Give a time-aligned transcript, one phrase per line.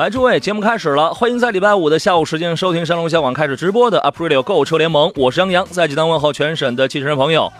[0.00, 7.52] 来，诸位，节目开始了，欢迎在礼拜五的下午时间收听山龙小广开始直播的 Aprilio 购车联盟，我是杨洋，在济南问候全省的汽车人朋友。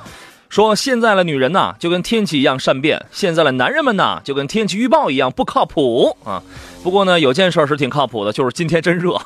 [0.49, 6.43] 说现在的女人呐，就跟天气一样善变；现在的男人们呐，就跟天气预报一样不靠谱啊。
[6.83, 9.21] 不过呢，有件事是挺靠谱的，就是今天真热，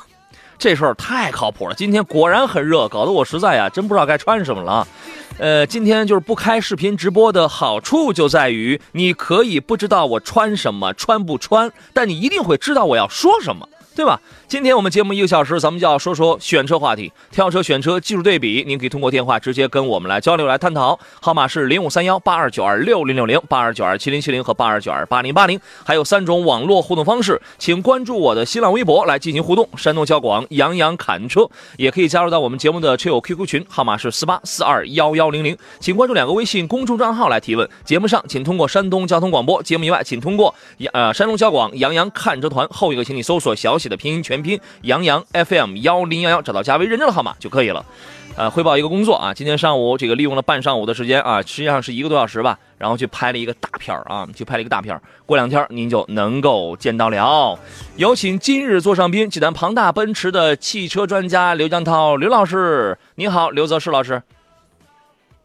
[0.57, 1.75] 这事儿太靠谱了。
[1.75, 4.87] 今天果然很热，搞得我实在呀，真不知道该穿什么了。
[5.37, 14.19] 呃，今天就是不开视频直播的好处就在于，你可以不知道我穿什么，穿不穿，但你一定会知道我要说什么，对吧？
[14.45, 20.99] 今天我们节目一个小时，咱们就要说说选车话题，挑车、选车、技术对比，您可以通过电话直接跟我们来交流、来探讨。
[21.21, 29.67] 号码是零五三幺八二九二六零六零、八二九二七零七零和八二九二八零八零，还有三种网络互动方式，请关注我的新浪微博来进行互动。
[29.77, 37.67] 山东交广杨洋侃车，也可以加入到我们节目的车友 QQ 群，号码是四八四二幺幺零零，请关注两个微信公众账号来提问。
[37.85, 40.53] 节目上请通过山东交通广播，节目以外请通过
[40.91, 44.35] 呃山东交广杨洋看车团后一个，请你搜索小的拼音全。
[44.35, 47.85] 全拼杨洋 FM 幺零幺幺，找到加微认证的号码就可以了。
[48.35, 57.57] 呃，汇报一个工作啊，今天上午这个利用了半上午的时间啊，实际上是一个多小时吧，然后去拍了一个大片啊，去拍了一个大片过两天您就能够见到了。
[57.95, 64.21] 有请今日座上宾，济南庞大奔驰的汽车专家刘江涛刘老师，你好，刘泽世老师。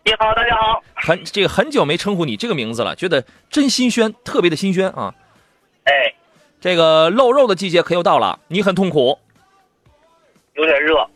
[0.03, 0.83] 你好，大家好。
[0.95, 5.15] 很这个很久没称呼你这个名字了，觉得真新鲜，特别的新鲜啊。
[5.85, 6.12] 哎。
[6.60, 9.19] 这个露肉的季节可又到了，你很痛苦，
[10.54, 11.06] 有点热。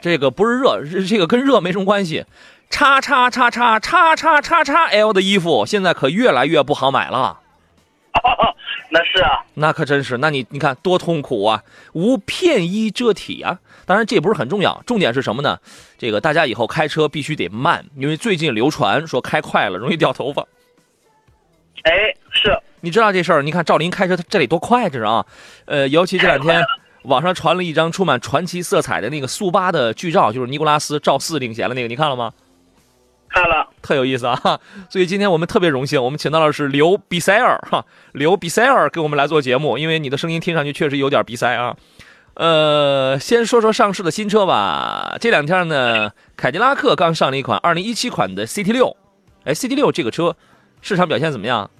[0.00, 2.24] 这个不是热， 这个跟热没什么关系。
[2.70, 7.40] 叉叉叉叉叉叉叉叉 L 的衣服现在可越来越不好买了。
[8.90, 10.18] 那是啊，那可真是。
[10.18, 11.64] 那你你看多痛苦啊，
[11.94, 13.58] 无片衣遮体啊。
[13.86, 15.58] 当然这不是很重要，重点是什么呢？
[15.98, 20.46] 这个大家以后开车必须得慢，因为最近流传说开快了容易掉头发。
[21.82, 22.58] 哎，是。
[22.80, 23.42] 你知道这事儿？
[23.42, 25.24] 你看赵林开车，他这里多快，这是啊，
[25.66, 26.62] 呃，尤其这两天
[27.02, 32.32] 网上传了一张充满传奇色彩的那个速八的剧照，就是尼古拉斯赵四领衔的那个，你看了吗？
[33.28, 34.60] 看了，特有意思啊！
[34.90, 37.82] 所以今天我们特别荣幸，我们请到的是刘比塞尔哈，
[38.12, 41.74] 刘比塞尔给我们来做节目，因为你的声音听上去确实有点鼻塞啊。
[42.34, 45.16] 呃，先说说上市的新车吧。
[45.20, 48.96] 这两天呢，凯迪拉克刚上了一款2017款的 CT6，，
[49.44, 50.36] 哎，CT6 这个车
[50.82, 51.70] 市场表现怎么样？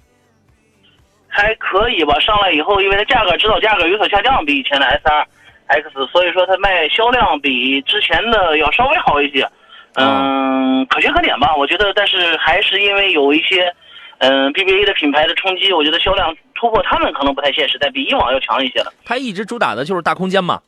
[1.27, 5.27] 还可以吧，上来以后，因为它价格指导价格有所下降，比以前的 S R
[5.67, 9.47] X，所以说它卖销量比之前的要稍微好一些，
[9.95, 13.73] 嗯，可圈可点吧，我觉得，但是还是因为有一些，
[14.19, 18.93] 嗯，B B A 的品牌的冲击，我觉得销量突破他们可能不太现实，但比以往要强一些了。
[19.03, 20.61] 它一直主打的就是大空间嘛，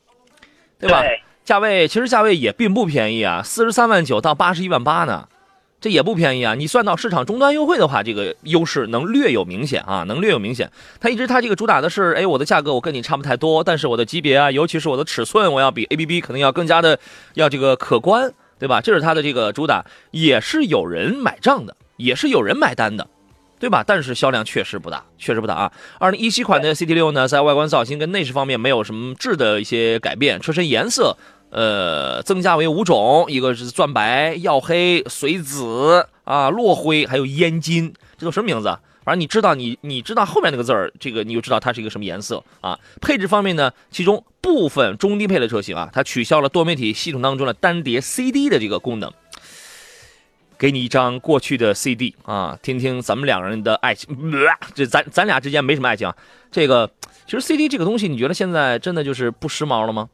[0.80, 1.04] 对吧？
[1.44, 5.28] 价位其实价位也并不便宜啊，四十三万九到八十一万八呢。
[5.82, 6.56] 这也不便宜啊！
[6.56, 10.72] 你算到市场终端优惠的话，这个优势能略有明显啊，能略有明显。
[11.00, 16.98] 它一直它这个主打的是，哎，我的价格我跟你差不太多，但是我的级别啊，尤其是我的尺寸，我要比 A B B 可能要更加的
[17.36, 18.82] 要这个可观，对吧？
[18.82, 23.08] 这是它的这个主打，也是有人买账的，也是有人买单的，
[23.60, 23.84] 对吧？
[23.86, 25.72] 但是销量确实不大，确实不大啊。
[26.00, 31.16] 二零一七款的 C T 六呢，在外观造型跟内饰方面没有什么质的一些改变，车身颜色。
[31.56, 38.78] 呃，增加为五种，一个是钻白、耀黑、水紫啊、落灰，还有烟金，这都什么名字？
[39.06, 42.78] 反正你知道，你你知道后面那个字儿，这个你就知道它是一个什么颜色啊。
[43.00, 49.10] 配置方面呢，其中部分中低配的车型啊，它取消了多媒体系统当中的单碟 CD 的这个功能，
[50.58, 54.14] 给你一张过去的 CD 啊，听听咱们两个人的爱情。
[54.74, 56.12] 这咱咱俩之间没什么爱情，
[56.52, 56.92] 这个
[57.26, 60.10] 其实 CD 这个东西，你觉得现在真的就是不时髦了吗？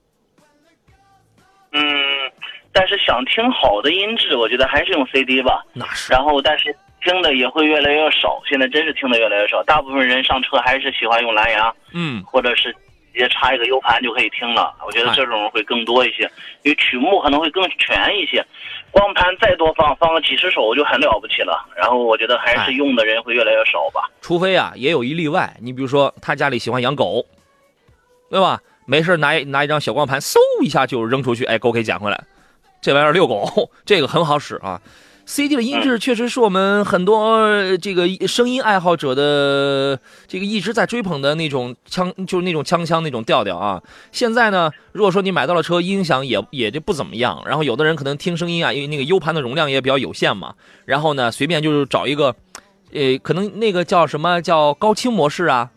[2.92, 5.64] 但是想听好的音质，我觉得还是用 CD 吧。
[5.72, 6.12] 那是。
[6.12, 8.42] 然后，但是听的也会越来越少。
[8.46, 12.74] 现在真是听的越来越少，大部分人上车还是喜欢用蓝牙，嗯，或者是
[13.14, 14.74] 直接插一个 U 盘就可以听了。
[14.86, 16.24] 我觉得这种会更多一些，
[16.64, 18.46] 因为曲目可能会更全一些。
[18.92, 21.66] 光盘再多放放个几十首就很了不起了。
[21.78, 24.10] 然后我觉得还是用的人会越来越少吧。
[24.20, 25.56] 除非啊，也有一例外。
[25.62, 27.26] 你比如说他家里喜欢养狗，
[28.30, 28.60] 对吧？
[28.86, 32.22] 没事拿一拿一张小光盘，嗖一下就扔出去，哎，狗可以捡回来。
[32.82, 34.82] 这玩意儿遛狗，这个很好使啊。
[35.24, 37.48] CD 的音质确实是我们很多
[37.78, 39.98] 这个声音爱好者的
[40.28, 43.82] 这个一直在追捧的那种腔，就是那种腔腔那种调调啊。
[44.12, 47.42] 现在呢，如果说你买到了车，音响也也就不怎么样。
[47.46, 50.56] 然后有的人可能听声音啊，因为那个 U 盘的容量也比较有限嘛。
[50.86, 52.36] 然后呢，随便就是找一个，
[52.92, 55.70] 呃，可能那个叫什么叫高清模式啊，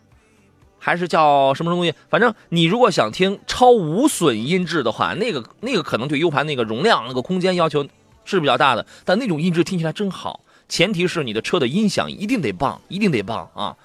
[0.85, 1.91] 还是叫什么东西？
[2.09, 7.83] 反正你如果想听超无损音质的话，那个那个可能对 U 盘那个容量、那个空间要求。
[8.27, 10.41] 是比较大的，但那种音质听起来真好。
[10.67, 13.77] 前提是你的车的音响一定得棒，一定得棒啊！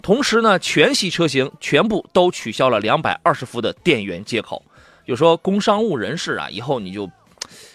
[0.00, 4.62] 同时呢，全系车型全部都取消了两百二十伏的电源接口。
[5.04, 7.10] 就说工商务人士啊，以后你就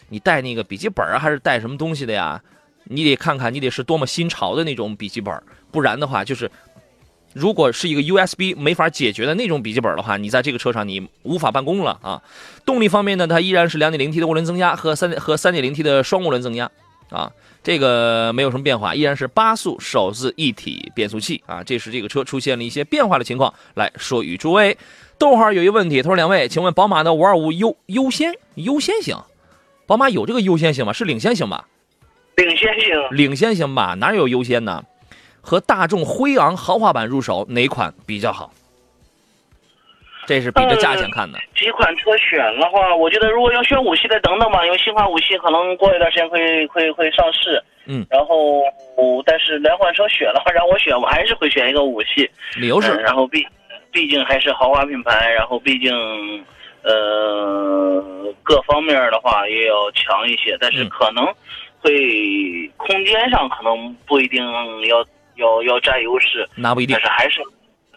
[0.07, 2.42] 你带那个笔记本还是带什么东西的呀？
[2.86, 6.50] 你得看看，你得是多么新潮的那种笔记本，不然的话就是。
[7.35, 12.21] 如果是一个 USB 没法解决的那种笔记本的话，你在这个车上你无法办公了啊。
[12.65, 16.71] 动力方面呢，它依然是 2.0T 的涡轮增压和三和 3.0T 的双涡轮增压
[17.09, 17.29] 啊，
[17.61, 21.61] 这个没有什么变化，依然是八速手自一体变速器啊。
[21.61, 24.77] 这是这个车出现了一些变化的情况，来说与诸位。
[25.17, 29.17] 逗号有一个问题，他说两位，请问宝马的525优优先优先型，
[29.85, 30.93] 宝马有这个优先型吗？
[30.93, 31.67] 是领先型吧？
[32.37, 33.93] 领先型，领先型吧？
[33.95, 34.83] 哪有优先呢？
[35.45, 38.51] 和大众辉昂豪华版入手哪款比较好？
[40.27, 41.38] 这是比着价钱看的。
[41.56, 47.63] 几款车选的话，我觉得如果要选五系，再等等吧，因为新款五系可能过一段时间会会会上市。
[47.86, 48.03] 嗯。
[48.09, 48.63] 然后，
[49.24, 52.27] 但是两款车选的话，让我选，我还是会选一个五系。
[52.56, 52.92] 理由是？
[52.95, 53.45] 然后毕
[53.92, 55.94] 毕竟还是豪华品牌，然后毕竟
[56.81, 58.03] 呃
[58.42, 61.24] 各方面的话也要强一些，但是可能
[61.81, 64.44] 会空间上可能不一定
[64.88, 65.06] 要。
[65.35, 67.41] 要要占优势，那不一定，但是还是，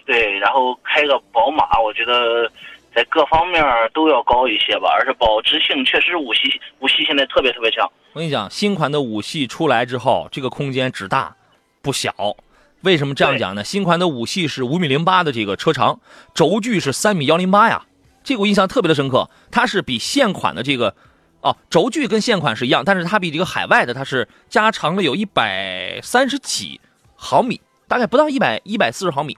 [0.06, 2.50] 对，然后开个宝马，我觉得
[2.94, 3.62] 在各方面
[3.92, 7.88] 都要高一些吧，而且保值性确实五系五系现在特别特别强。
[8.14, 11.36] 我跟你讲，新款的五系出来之后，这个空间只大
[11.82, 12.12] 不小。
[12.82, 13.62] 为什么这样讲呢？
[13.62, 16.00] 新款的五系是五米零八的这个车长，
[16.32, 17.84] 轴距是三米幺零八呀，
[18.22, 19.28] 这个我印象特别的深刻。
[19.50, 20.94] 它是比现款的这个，
[21.40, 26.80] 哦，轴距跟现款是一样，但是它比这个海外的它是加长了有一百三十几。
[27.20, 29.36] 毫米大概不到一百一百四十毫米，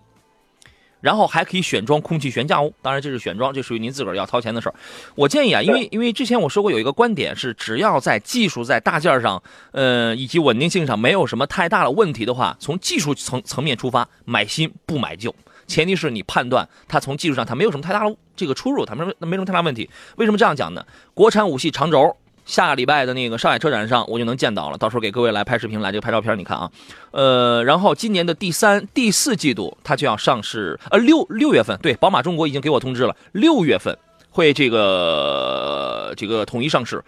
[1.01, 2.71] 然后还可以选装空气悬架哦。
[2.83, 4.75] 当然这是选装，这属于您自个儿要掏钱的事儿。
[5.15, 9.43] 我建议啊，因为因为之前我说过有一个观点是，只要在技术在大件上，
[9.73, 15.35] 呃以及稳定性上没有什么太大的问题的话，从技术层层面出发，买新不买旧。
[15.67, 19.89] 前提是你判断它从技术上它没有什么太大的这个出入，它没没什么太大问题。
[20.17, 20.85] 为什么这样讲呢？
[21.15, 22.17] 国产五系长轴。
[22.51, 24.77] 下个礼拜的那个上海车展上，我就能见到了。
[24.77, 26.69] 到时候给各位来拍视频，来这个拍照片，你看啊，
[27.13, 33.97] 呃，然后今年的第三、第四季度它就要上市，呃，六六月份，对，宝马中国已经给我通知了，六月份
[34.31, 37.03] 会这个这个统一上市。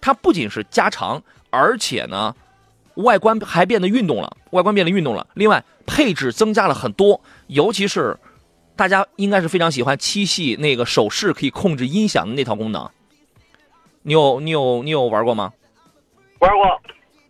[0.00, 2.34] 它不仅是加长，而且呢，
[2.94, 5.24] 外观还变得运动了，外观变得运动了。
[5.34, 8.16] 另外，配置增加了很多，尤其是
[8.74, 12.90] 大家应该是非常喜欢七系那个手势可以控制音响的那套功能。
[14.08, 15.52] 你有你有你有玩过吗？
[16.38, 16.80] 玩过，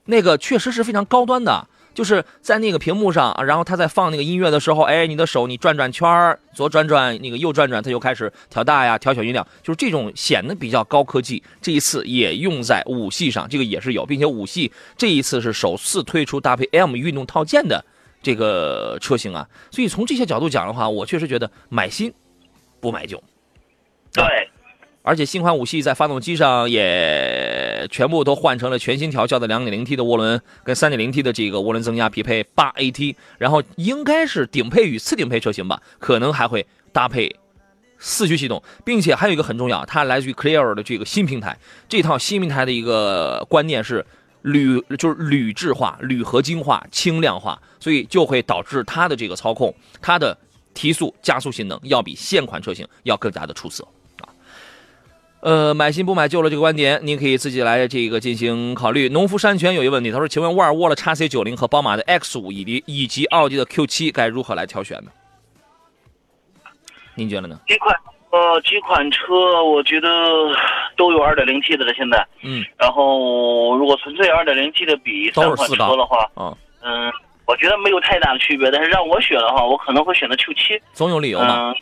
[0.04, 11.42] 那个确实是非常高端的，就是在那个屏幕上，然后他在放那个音乐的时候，哎，你的手你转转圈左转转，那个右转转，它就开始调大呀，调小音量，就是这种显得比较高科技。
[11.60, 17.84] 这一次也用在五系上，这个也是有，并且五系这一次是首次推出搭配 M 运动套件的
[18.22, 22.14] 这个车型啊，所以从这些角度讲的话，我确实觉得买新
[22.78, 23.20] 不买旧。
[24.12, 24.48] 对。
[25.02, 37.34] 而且新款五系在发动机上也全部都换成了全新调教的 2.0T 的涡轮，跟 3.0T 的这个涡轮增压匹配 8AT，然后应该是顶配与次顶配车型吧，可能还会搭配
[37.98, 41.56] 四驱系统，并且还有一个很重要，它来自于 Clear 的这个新平台，
[41.88, 44.04] 这套新平台的一个观念是
[44.42, 50.36] 铝就是铝制化、铝合金化、轻量化，所以就会导致它的这个操控、它的
[50.74, 53.86] 提速加速性能要比现款车型要更加的出色。
[55.40, 59.08] 呃，买新不买旧了这个观点，您可以自己来这个进行考虑。
[59.08, 65.10] 农夫山泉有一个问题，他说：“请问沃尔沃的 x C 九零和宝马的 X 五以及以及奥迪的 Q 七该如何来挑选呢？”
[67.14, 67.60] 您觉得呢？
[67.68, 67.94] 几款
[68.30, 70.08] 呃几款车，我觉得
[70.96, 71.94] 都有二点零 T 的了。
[71.94, 77.12] 现在，嗯，然后如果纯粹二点零 T 的比三款车的话，嗯嗯，
[77.46, 78.72] 我觉得没有太大的区别。
[78.72, 80.80] 但是让我选的话，我可能会选择 Q 七。
[80.92, 81.72] 总有理由嘛。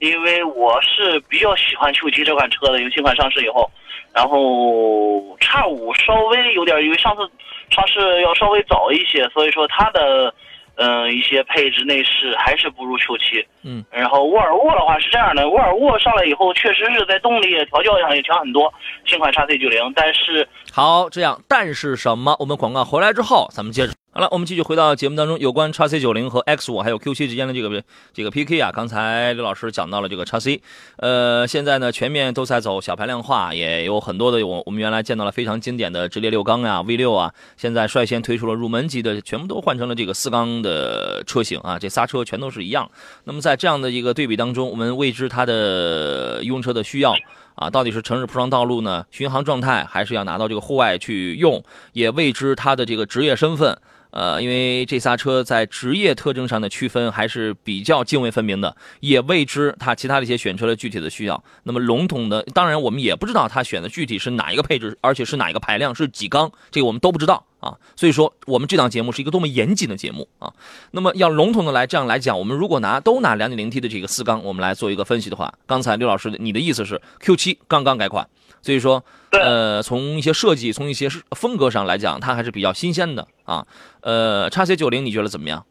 [0.00, 3.70] 因为我是比较喜欢 Q7 这款车的，因为新款上市以后，
[4.14, 7.22] 然后叉五稍微有点，因为上次
[7.70, 10.34] 上市要稍微早一些，所以说它的
[10.76, 13.44] 嗯，一些配置内饰还是不如 Q7。
[13.62, 18.72] 嗯，然后沃尔沃的话是这样的，沃尔沃上来以后确实是在动力调教上也强很多，
[19.04, 22.34] 新款 x C 九零，但是好这样，但是什么？
[22.40, 23.92] 我们广告回来之后，咱们接着。
[24.20, 28.70] 好了，我们继续回到节目当中，有关 x C 九零和 X 五还有 Q 七之间的这个这个 PK 啊。
[28.70, 30.60] 刚才刘老师讲到了这个 x C，
[30.98, 42.90] 呃，现在呢全面都在走小排量化，也有很多的我我们原来见到了非常经典的直列六缸呀 V 六啊，现在率先推出了入门级的，全部都换成了这个四缸的车型啊，这仨车全都是一样。
[43.24, 47.14] 那么在这样的一个对比当中，我们未知它的用车的需要。
[47.54, 51.62] 啊，到底是城市铺装道路呢，巡航状态，还是要拿到这个户外去用？
[51.92, 53.78] 也未知它的这个职业身份。
[54.10, 61.42] 呃，因为这仨车在职业特征上的区分还是比较泾渭分明的，也未知它其他的一些选车的具体的需要。
[61.62, 67.78] 那么笼统的，当然我们也不知道它选的具体是哪一个配置，而且是哪一个排量，是几缸，这个我们都不知道啊。
[67.96, 70.52] 所以说，我们这档节目是一个多么严谨的节目啊。
[70.90, 78.28] 那么要笼统的来这样来讲，我们如果拿都拿 2.0T 的这个四缸，我们来做一个分析的话，刚才刘老师你的意思是 Q7 刚刚改款，
[78.62, 79.04] 所以说。
[79.32, 83.64] 呃，从一些设计，从一些风格上来讲，它还是比较新鲜的啊。
[84.02, 85.64] 呃，叉 C 九零你觉得怎么样？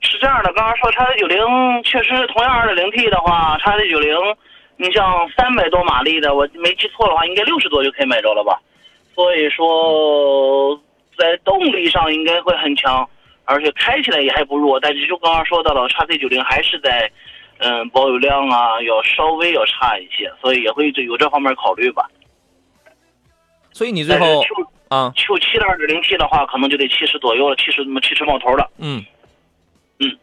[0.00, 1.38] 是这样的，刚刚说叉 C 九零
[1.82, 4.14] 确实同样二点零 T 的话，叉 C 九零，
[4.76, 8.60] 你像三百多马力的，我没记错的话，应该六十多就可以买着了吧？
[9.14, 10.78] 所以说，
[11.16, 13.08] 在动力上应该会很强，
[13.46, 14.78] 而且开起来也还不弱。
[14.78, 17.10] 但是就刚刚说到了，叉 C 九零还是在，
[17.58, 22.06] 嗯，保有量啊，要稍微要差一些，所以也会有这方面考虑吧。
[23.76, 24.24] 所以你最后
[24.88, 28.70] 啊，Q 七的二点零 T 的话，可能就得七十左右了，七十七十冒头了。
[28.78, 29.04] 嗯
[29.98, 30.16] 嗯，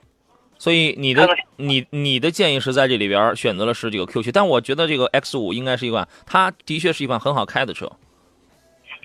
[0.57, 7.87] 所以你的你你的建议是在这里边选择了是这个 Q 七，但我觉得这个 X 五应该是一款，它的确是一款很好开的车。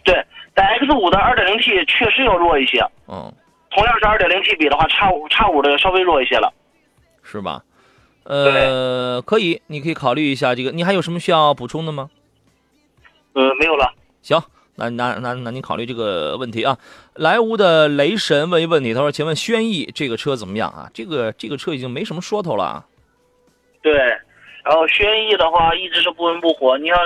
[0.03, 0.25] 对，
[0.55, 2.81] 但 X 五的二点零 T 确实要弱一些。
[3.07, 3.31] 嗯，
[3.71, 6.51] 同样是二点零 T 比的话，叉五叉五的稍微弱一些了。
[7.23, 7.63] 是吧？
[8.25, 10.71] 呃，可以，你可以考虑一下这个。
[10.71, 12.09] 你还有什么需要补充的吗？
[13.35, 13.93] 呃，没有了。
[14.29, 14.43] 行，
[14.77, 16.77] 那那那那您考虑这个问题啊。
[17.15, 20.91] 莱芜的雷神问一问题，他说：“请问轩逸这个车怎么样啊？
[20.93, 22.85] 这个这个车已经没什么说头了啊。”
[23.81, 23.95] 对，
[24.65, 26.77] 然后轩逸的话一直是不温不火。
[26.77, 26.97] 你要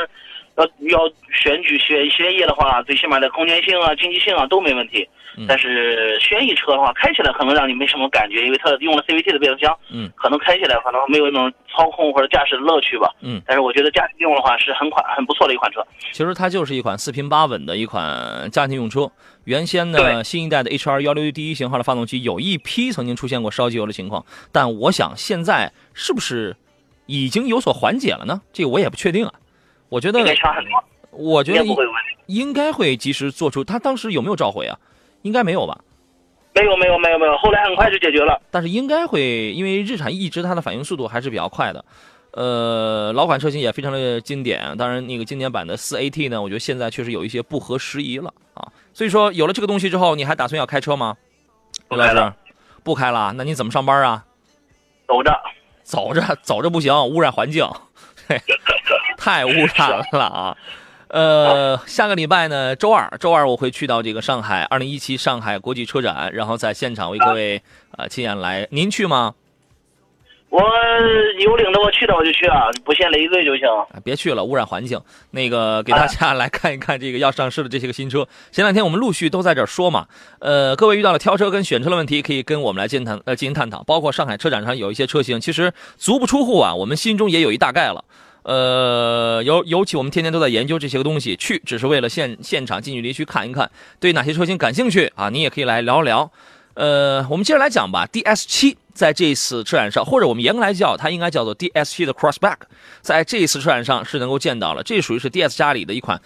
[0.56, 5.08] 要要选举轩轩逸的话，最起码的空间性啊、经济性啊都没问题。
[5.48, 13.40] 但是轩逸车的话，开起来可能让你没什么感觉，因为它用了 CVT 的变速箱，嗯，可能开起来可能没有那种操控或者驾驶的乐趣吧，嗯。
[13.46, 15.84] 但是我觉得家庭用的话是很款很不错的一款车。
[16.12, 19.10] 其实它就是一款四平八稳的一款家庭用车。
[19.44, 26.56] 原先呢，新一代的 HR 幺六第一型号的发动机有一批曾经出现过烧机油的情况，但我想现在是不是
[27.06, 28.42] 已经有所缓解了呢？
[28.52, 29.32] 这个我也不确定啊。
[29.88, 30.20] 我觉得，
[31.10, 31.64] 我觉得
[32.26, 33.64] 应该会及时做出。
[33.64, 34.78] 他当时有没有召回啊？
[35.22, 35.78] 应该没有吧？
[36.54, 38.40] 没有没有没有没有，后来很快就解决了。
[38.50, 41.82] 但是应该会，因为日产一直它的反应速度还是比较快的。
[42.32, 44.76] 呃，老款车型也非常的经典。
[44.76, 48.68] 当然，那个经典版的四 AT 呢，我觉得现在确实有一些不合时宜了啊。
[48.92, 51.16] 所以说，有了这个东西之后，你还打算要开车吗？
[51.88, 52.36] 不开了，
[52.82, 53.32] 不开了。
[53.36, 54.24] 那你怎么上班啊？
[55.06, 55.40] 走着，
[55.82, 57.66] 走着，走着不行，污染环境，
[59.16, 60.56] 太污染了啊。
[61.12, 67.60] 呃，下个礼拜呢，周二，周二我会去到这个上海二零一七上海国际车展，然后在现场为各位
[67.98, 68.66] 啊亲眼来。
[68.70, 69.34] 您去吗？
[70.48, 70.62] 我
[71.38, 73.66] 有领着我去的我就去啊，不嫌累赘就行。
[74.02, 74.98] 别去了，污染环境。
[75.32, 78.26] 那个给大家 来看一看这个要上市的这些个新车。
[78.50, 80.06] 前两天我们陆续都在这儿说嘛，
[80.40, 83.82] 呃，各位遇到了挑车跟选车的问题，可以跟我们来进谈呃进行探讨。
[83.84, 88.02] 包括上海车展上有一些车型，其实足不出户啊，我们心中也有一大概了。
[88.42, 93.70] 呃，尤尤其我们天天都在研究这些个东西，去只是为了现现场近距离去看一看，
[94.00, 95.28] 对哪些车型感兴趣啊？
[95.28, 96.30] 你也可以来聊聊。
[96.74, 98.08] 呃，我们接着来讲吧。
[98.10, 102.56] DS 七在这次车展上，或者我们严格来叫，它应该叫做 DS 七的 Crossback，
[103.00, 104.82] 在这一次车展上是能够见到了。
[104.82, 106.20] 这属于是 DS 家里的一款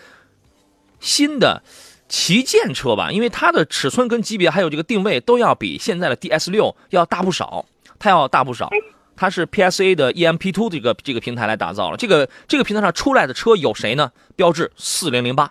[1.01, 1.63] 新的
[2.09, 3.11] 旗舰车吧？
[3.11, 7.67] 因为它的尺寸跟级别还有这个定位都要比现在的 DS 六要大不少，
[7.99, 8.71] 它要大不少。
[9.17, 14.13] 它是 PSA 的 EMP2 这个这个平台来打造了，这个这个平台上出来的车有谁呢？
[14.37, 15.51] 标致四零零八，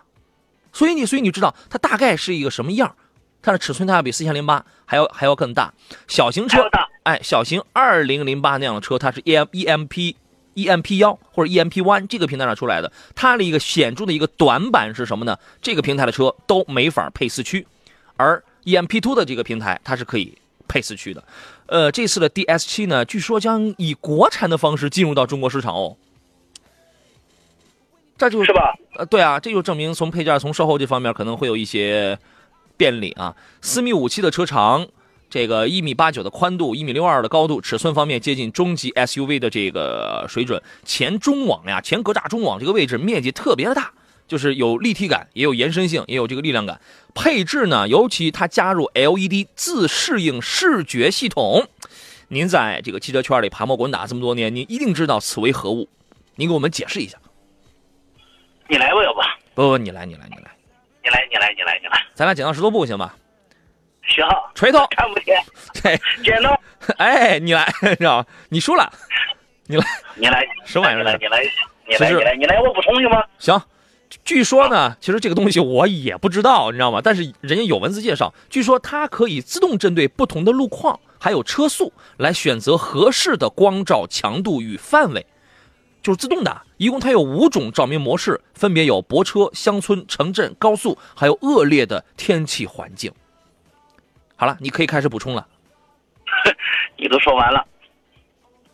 [0.72, 2.94] 所以你所以你知道它大概是一个什么样？
[3.42, 5.74] 它的尺寸它要比四千零八还要还要更大，
[6.06, 6.62] 小型车
[7.02, 10.14] 哎，小型二零零八那样的车，它是 EM EMP
[10.54, 15.36] EMP 幺或者 EMP one 这个平台上出来的，它的一个显著的一个短板是什么呢？
[15.60, 17.66] 这个平台的车都没法配四驱，
[18.16, 20.38] 而 EMP two 的这个平台它是可以。
[20.68, 21.22] 配四驱的，
[21.66, 25.96] 呃，这次的 DS 七呢，据说将以国产的方式进入到中国市场哦。
[28.18, 28.74] 这就是吧？
[28.94, 32.18] 呃，对啊，这就证明从配件、从售后这方面可能会有一些
[32.76, 33.36] 便利啊。
[33.60, 34.86] 四米五七的车长，
[35.28, 40.62] 这个一米八九的宽度，一米六二的高度，尺寸方面接近中级 SUV 的这个水准。
[40.84, 43.92] 前中网呀，前格栅中网这个位置面积特别的大，
[44.26, 46.80] 就是有立体感，也有延伸性，也有这个力量感。
[47.14, 51.68] 配置呢，尤其它加入 LED 自适应视觉系统。
[52.28, 55.88] 您在这个汽车圈里爬摸滚打这么多年，您一定知道此为何物。
[56.34, 57.16] 您给我们解释一下。
[58.68, 59.20] 你来吧，要不？
[59.54, 60.50] 不不，你来，你来，你来，
[61.04, 62.04] 你来，你来，你来，你来。
[62.14, 63.14] 咱俩剪刀石头布行吧？
[64.08, 64.26] 行。
[64.54, 64.84] 锤头。
[64.90, 65.40] 看不见。
[65.82, 65.98] 对。
[66.24, 66.60] 剪刀。
[66.98, 68.28] 哎，你来， 知道吧？
[68.48, 68.92] 你输了。
[69.66, 69.86] 你来。
[70.16, 70.44] 你来。
[70.64, 71.04] 什么玩意儿？
[71.04, 71.40] 你来，你来，
[71.86, 73.24] 你来，你来，你来，我补充行吗？
[73.38, 73.62] 行。
[74.24, 77.00] 据说呢，其实这个东西我也不知道，你知道吗？
[77.02, 85.26] 但是人家有文字介绍，据说它可以自动针对不同的路况还有车速来选择合适的光照强度与范围，
[86.02, 86.62] 就是自动的。
[86.76, 93.12] 一共它有五种照明模式，分别有泊车、乡村、城镇、高速，还有恶劣的天气环境。
[94.36, 95.46] 好了，你可以开始补充了。
[96.98, 97.66] 你都说完了。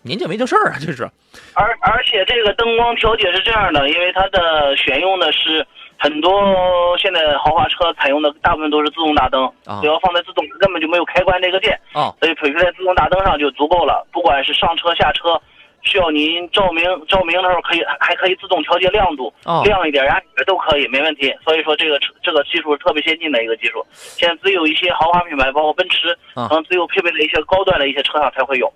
[0.02, 1.08] 您这没这事儿啊，这是。
[1.54, 5.64] 而而且这个灯光调节是这样的，因为它的选用的是
[5.96, 14.04] 很多现在豪华车采用的大部分都是自动大灯，只要放在自动，根本就没有开关这个键，啊，所以配在自动大灯上就足够了。
[14.12, 15.40] 不管是上车下车，
[15.82, 19.32] 需要您照明照明的时候可以还可以自动调节亮度，
[19.64, 21.32] 亮一点呀都可以，没问题。
[21.44, 28.72] 所以说这个这个技术是特别先进的一个技术，现在只有一些豪华品牌，包括奔驰，可能只有配备的一些高端的一些车上才会有。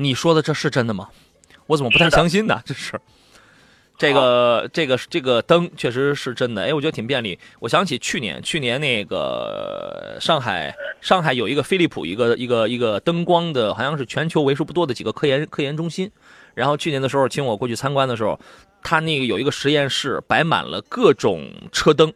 [0.00, 1.08] 你说的这是真的吗？
[1.66, 2.62] 我怎么不太相信呢？
[2.64, 3.00] 这是，
[3.98, 6.62] 这个这个这个灯确实是真的。
[6.62, 7.36] 哎，我觉得挺便利。
[7.58, 16.08] 我想起去年，去年那个上海上海有一个飞利浦一个一个一个灯光的，好像是全球为数不多的几个科研科研中心。
[16.54, 18.38] 然后去年的时候，请我过去参观的时候，
[18.82, 22.12] 他那个有一个实验室，摆满了各种车灯，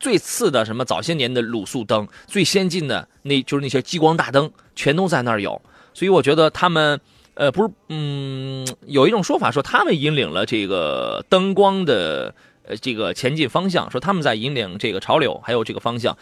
[0.00, 5.62] 最次的什么早些年的卤素灯，最先进的那就是那些激光大灯，全都在那儿有。
[5.96, 7.00] 所以我觉得他们，
[7.32, 12.34] 呃，不是，嗯，有一种说法说他们引领了这个灯光的，
[12.64, 16.14] 呃，这个前进方向，说他们在引领这个潮流，还有这个方向，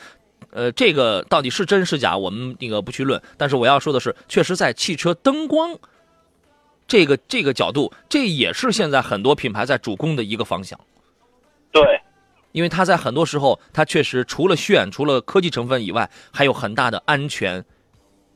[0.52, 3.20] 呃，这个到底是真是假，我们那个不去论。
[3.37, 5.77] 但是我要说的是，确实在汽车灯光
[6.87, 10.79] 这个这个角度，这也是现在很多品牌在主攻的一个方向。
[11.72, 11.83] 对，
[12.53, 17.64] 因为它在很多时候，它确实除了炫，除了科技成分以外，还有很大的安全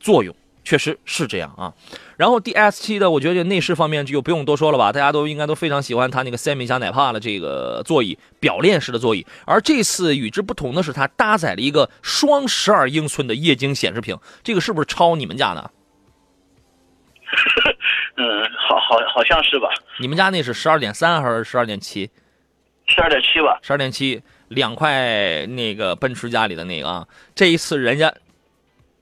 [0.01, 0.35] 作用。
[0.69, 1.73] 确实是这样啊，
[2.19, 9.27] 然后 D S 七的，我觉得内饰方面就不用多说了吧，大家都应该都非常喜欢它那个三米加奶帕的这个座椅，表链式的座椅。
[9.47, 15.71] 而这次与之不同的是，它搭载了一个双十二英寸的液晶显示屏，这个是不是抄你们家的？
[18.19, 19.71] 嗯，好好好像是吧？
[19.99, 22.11] 你们家那是十二点三还是十二点七？
[22.89, 23.59] 十二点七吧。
[23.63, 28.13] 十二点七，两块那个奔驰家里的那个啊，这一次人家。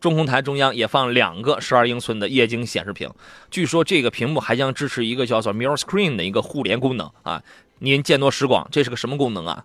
[0.06, 3.10] 中控台中央也放两个十二英寸的液晶显示屏，
[3.50, 7.42] 据说这个屏幕还将支持一个叫做 Mirror Screen 的一个互联功能啊。
[7.80, 9.64] 您见多识广，这是个什么功能啊？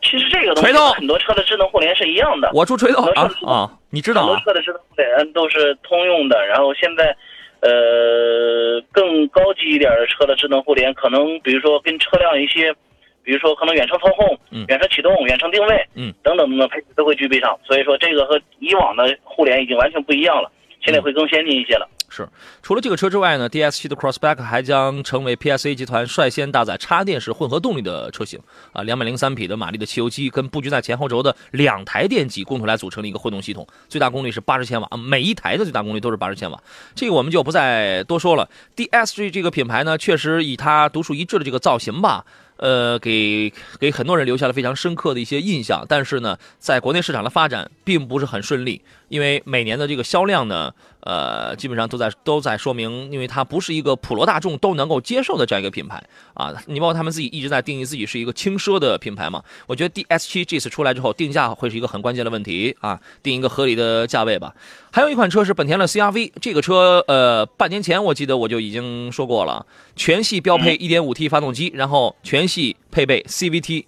[0.00, 2.50] 其实这个东西很多车的智能互联是一样的。
[2.54, 3.78] 我出锤头啊啊！
[3.90, 7.14] 你知道很多车的智能互联都是通用的，然后现在
[7.60, 12.74] 呃更高级一点的车的智能互联，可能比如说跟车辆一些。
[13.30, 17.56] 比如说，可能远程操控、远程启动、远程定位，嗯，等等等等配置都会具备上。
[17.64, 20.50] 所以说，这个和以往的互联已经完全不一样了，
[20.84, 21.88] 现在会更先进一些了。
[22.12, 22.28] 是，
[22.60, 28.40] 除了这个车之外呢，DS7 的 Crossback 还将成为 PSA 集团率先搭载插电式混合动力的车型
[28.72, 36.60] 啊，两百零三匹的马力的汽油机跟布局在前后轴的两台电机共同来组成了一个混动系统，最大功率是八十千瓦啊，每一台的最大功率都是八十千瓦，
[36.96, 38.50] 这个我们就不再多说了。
[38.74, 42.24] DSG 这个品牌呢，确实以它独树一帜的这个造型吧。
[42.60, 56.02] 呃，给给很多人留下了非常深刻的一些印象，但是呢，在国内市场的发展并不是很顺利，因为每年的这个销量呢，呃，基本上都在都在说明，因为它不是一个普罗大众都能够接受的这样一个品牌
[56.34, 56.54] 啊。
[56.66, 59.42] 你包括他们自己一直在定义自己是一个轻奢的品牌嘛？
[59.66, 64.54] 我觉得 D S 七这次出来之后，定价会是一个很关键的问题啊，定一个合理的价位吧。
[64.92, 69.64] 还有一款车是本田的 C R V，这个车呃，半年前我记得我就已经说过了，
[69.96, 72.50] 全系标配 1.5T 发动机，然后全。
[72.50, 73.84] 系配备 CVT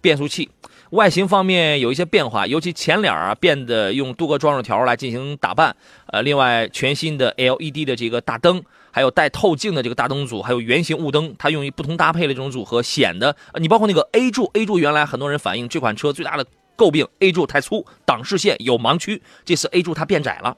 [0.00, 0.48] 变速器，
[0.90, 5.74] 外形方面有一些变化，尤其前脸啊变得用镀铬装饰条来进行打扮。
[6.06, 16.46] 呃，另外全新的 LED 的这个大灯，还有带透镜的这个大灯组，还有圆形雾灯，它用于不同搭配的这种组合，显得你包括那个 A 柱，A 柱原来很多人反映这款车最大的
[16.76, 19.20] 诟病，A 柱太粗，挡视线有盲区。
[19.44, 20.56] 这次 A 柱它变窄了，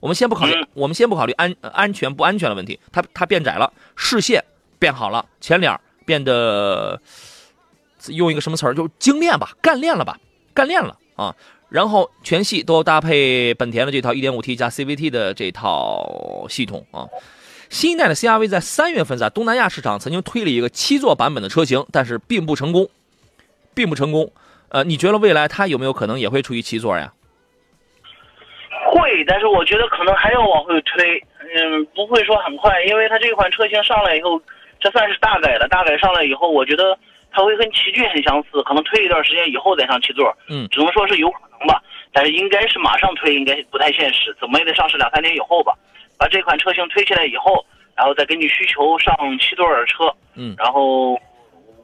[0.00, 4.44] 我们先不考虑，我们先不考虑安安全不安全的问题，它它变窄了，视线
[4.78, 5.78] 变好了，前脸。
[6.04, 7.00] 变得
[8.08, 10.18] 用一个什么词儿，就精炼吧，干练了吧，
[10.54, 11.34] 干练了啊！
[11.68, 17.08] 然后全系都搭配本田的这套 1.5T 加 CVT 的这套系统啊。
[17.70, 22.88] 新一代的 CRV 在三月份在东南亚市场曾经推了一个七座版本的车型，但是并不成功，
[23.74, 24.30] 并不成功。
[24.68, 27.10] 呃，你觉得未来它有没有可能也会出于七座呀？
[28.90, 34.38] 会，但是我觉得可能还要往回推，嗯，不会说很快，因为它这款车型上来以后，
[34.78, 35.66] 这算是大改了。
[35.68, 36.98] 大改上来以后，我觉得
[37.32, 41.82] 它会跟奇骏很相似，可能推一段时间以后再上七座，嗯，只能说是有可能吧。
[42.12, 45.72] 但是应该是马上推，应该不太现实，怎么也得上市两三年以后吧。
[46.18, 47.64] 把这款车型推起来以后，
[47.96, 51.12] 然后再根据需求上七座的车，嗯，然后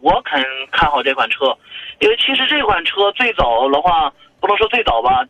[0.00, 1.56] 我肯看好这款车，
[2.00, 5.24] 因为其实这款车最早的话不能说最早吧，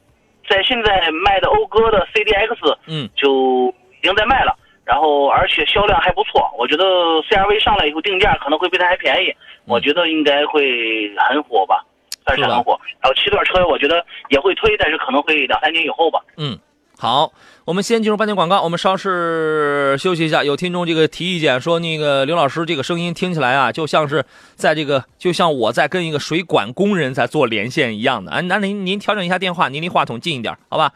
[0.49, 4.55] 在现在卖的讴歌的 CDX，嗯，就已经在卖了，
[4.89, 6.83] 然后而且销量还不错，我觉得
[7.29, 9.31] CRV 上来以后定价可能会比它还便宜，
[9.67, 11.85] 我觉得应该会很火吧，
[12.25, 12.81] 算是很火。
[13.03, 16.19] 然后七座车我觉得也会推，但是可能会两三年以后吧。
[16.39, 16.59] 嗯。
[17.01, 17.33] 好，
[17.65, 20.43] 我们先进入半天广告，我们稍事休息一下。
[20.43, 24.25] 有听众这个提意见说，那个刘老师这个声音听起来啊，就像是
[24.57, 28.33] 在这个，就像我在跟一个水管工人在做连线一样的。
[28.33, 30.93] 啊，那您您调整一下电话，您离话筒近一点，好吧？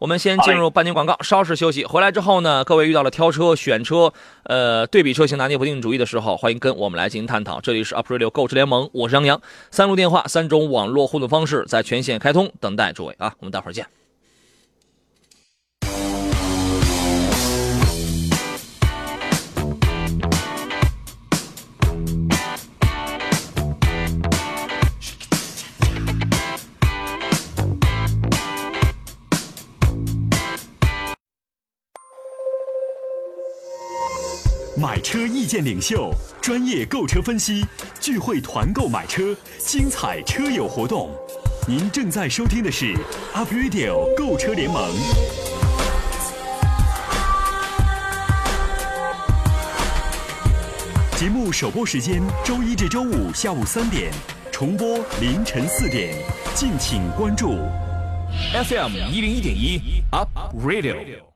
[0.00, 1.84] 我们先进入半年广告，稍事休息。
[1.84, 4.10] 回来之后呢，各位遇到了挑车、选车、
[4.44, 7.60] 呃对比车型拿捏不定主意的时候，欢迎跟我们来进行探讨。
[7.60, 13.34] 这里是 Aprilio 购车联盟，我是杨洋，三路电话，三种网络互动方式在全线开通，等待诸位啊。
[13.40, 13.99] 我们待会儿见。
[35.00, 37.64] 车意见领袖，专业购车分析，
[38.00, 41.10] 聚会团购买车，精彩车友活动。
[41.66, 42.94] 您正在收听的是
[43.32, 44.92] Up Radio 购车联盟。
[51.16, 54.10] 节目首播时间周一至周五下午三点，
[54.50, 56.16] 重播凌晨四点，
[56.54, 57.58] 敬请关注。
[58.52, 60.30] FM 一零一点一 Up
[60.66, 61.29] Radio。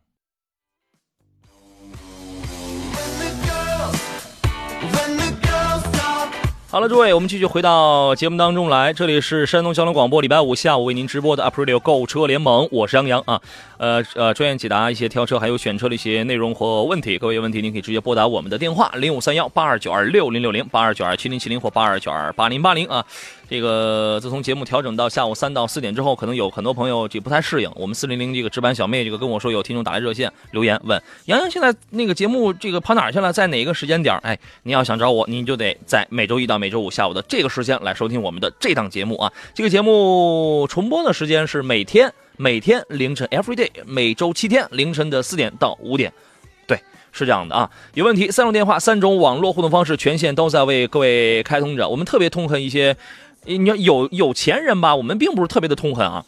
[6.74, 8.92] 好了，诸位，我们继续回到节目当中来。
[8.92, 13.40] 这里是山东交通广播，礼拜五下午为您直播的 Aprilio 购车联盟，我是杨洋啊。
[13.76, 17.16] 呃呃，专业解答一些挑车还有选车的一些内容和问题。
[17.16, 23.06] 各位有问题，您可以直接拨打我们的电话零五三幺八二九二六零六零八二九二七零七零或八二九二八零八零啊。
[23.48, 27.70] 这个自从节目调整到下午三到四点之后，可能有很多朋友这不太适应。
[27.74, 33.32] 我们四零零这个值班小妹这个跟我说，有听众打来热线留言问杨洋，现在那个节目这个跑哪儿去了？
[33.32, 34.16] 在哪个时间点？
[34.22, 39.30] 哎，您要想找我，您就得在每周一到每周五下午的这个时间来收听我们的这档节目啊。
[39.52, 46.10] 这个节目重播的时间是每天每天凌晨 every day，每周七天凌晨的四点到五点。
[46.66, 46.80] 对，
[47.12, 47.70] 是这样的啊。
[47.92, 51.86] 有问题，三种电话，三种网络互动方式，全线都在为各位开通着。
[51.86, 52.96] 我们特别痛恨一些。
[53.44, 56.24] 你要有有钱人吧，我们并不是特别的痛恨啊，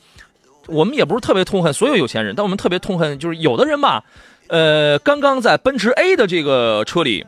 [0.66, 4.05] 我们也不是特别痛恨所有有钱人，但我们特别痛恨就是有的人吧，
[4.48, 7.26] 呃，刚刚在奔驰 A 的这个车里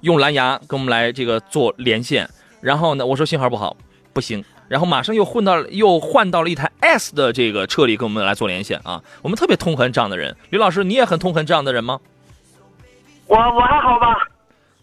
[0.00, 2.28] 用蓝牙跟我们来这个做连线，
[2.60, 3.76] 然后呢，我说信号不好，
[4.12, 10.36] 不行，然后马上又混到又换到了一台 S 的这个车里跟我们来做连线啊，我们特别痛恨这样的人。
[10.50, 12.00] 吕老师，你也很痛恨这样的人吗？
[13.26, 14.16] 我我还好吧。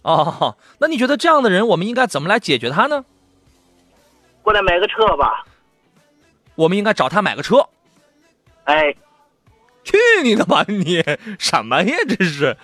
[0.04, 3.04] 哦，那你觉得这样的人我们应该怎么来解决他呢？
[4.48, 5.44] 过来买个车吧，
[6.56, 7.68] 我们应该找他买个车。
[8.64, 8.96] 哎，
[9.84, 11.04] 去你的吧你！
[11.38, 12.56] 什么呀这是？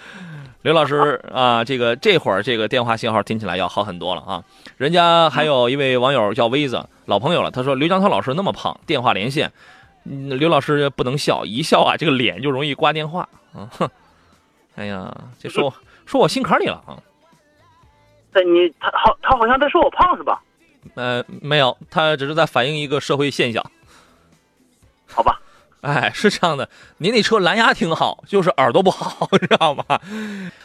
[0.61, 4.41] 刘老师啊，这个这会儿这个电话信号听起来要好很多了啊。
[4.77, 7.51] 人家还有一位网友叫威子，老朋友了。
[7.51, 9.51] 他说刘江涛老师那么胖，电话连线，
[10.03, 13.27] 刘老师不能笑，一笑啊这个脸就容易挂电话。
[13.53, 13.89] 啊哼，
[14.77, 15.73] 哎呀，这说
[16.05, 16.95] 说我心坎里了啊。
[18.31, 20.41] 但你他好他好像在说我胖是吧？
[20.95, 23.63] 呃，没有，他只是在反映一个社会现象。
[25.05, 25.39] 好吧，
[25.81, 26.67] 哎，是这样的，
[26.97, 29.83] 您那车蓝牙挺好，就是耳朵不好， 知道吗？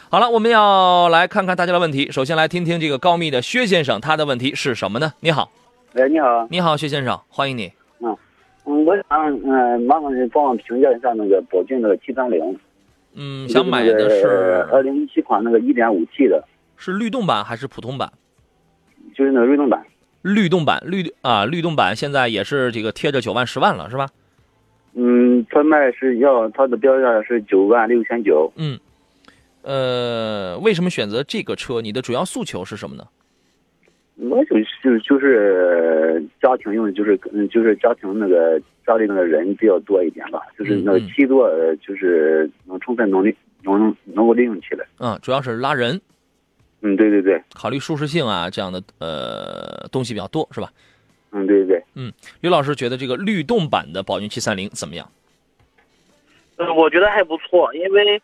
[0.09, 2.11] 好了，我们要来看看大家的问题。
[2.11, 5.13] 首先来听听这个高密的薛先生，他的问题是什么呢？
[5.19, 5.51] 你好，
[5.93, 7.71] 哎，你好，你好，薛先生，欢迎你。
[7.99, 8.17] 嗯
[8.65, 9.03] 嗯，我想
[9.45, 12.59] 嗯，麻烦你帮我评价一下那个宝骏那个七三零。
[13.13, 16.43] 嗯，想买的是二零一七款那个一点五 T 的，
[16.77, 18.11] 是律动版还是普通版？
[19.15, 19.83] 就是那个律动版。
[20.21, 24.07] 律动版，律啊，律动版现在也是这个贴着九万十万了，是吧？
[24.93, 28.51] 嗯，它卖是要它的标价是九万六千九。
[28.55, 28.77] 嗯，
[29.61, 31.79] 呃，为什么选择这个车？
[31.79, 33.03] 你的主要诉求是什么呢？
[34.21, 44.85] 我就就就是家庭用，就是嗯，就是家庭那个家里那个人比较多一点吧，就是那个七座，呃就是能充分能力能能够利用起来。
[44.97, 46.01] 嗯，主要是拉人，
[46.81, 50.71] 嗯，对对对，考虑舒适性啊这样的呃东西比较多，是吧？
[51.31, 51.83] 嗯，对对对。
[51.95, 52.11] 嗯
[52.41, 55.09] 刘老师觉得这个律动版的宝骏七三零怎么样？
[56.57, 58.21] 嗯，我觉得还不错，因为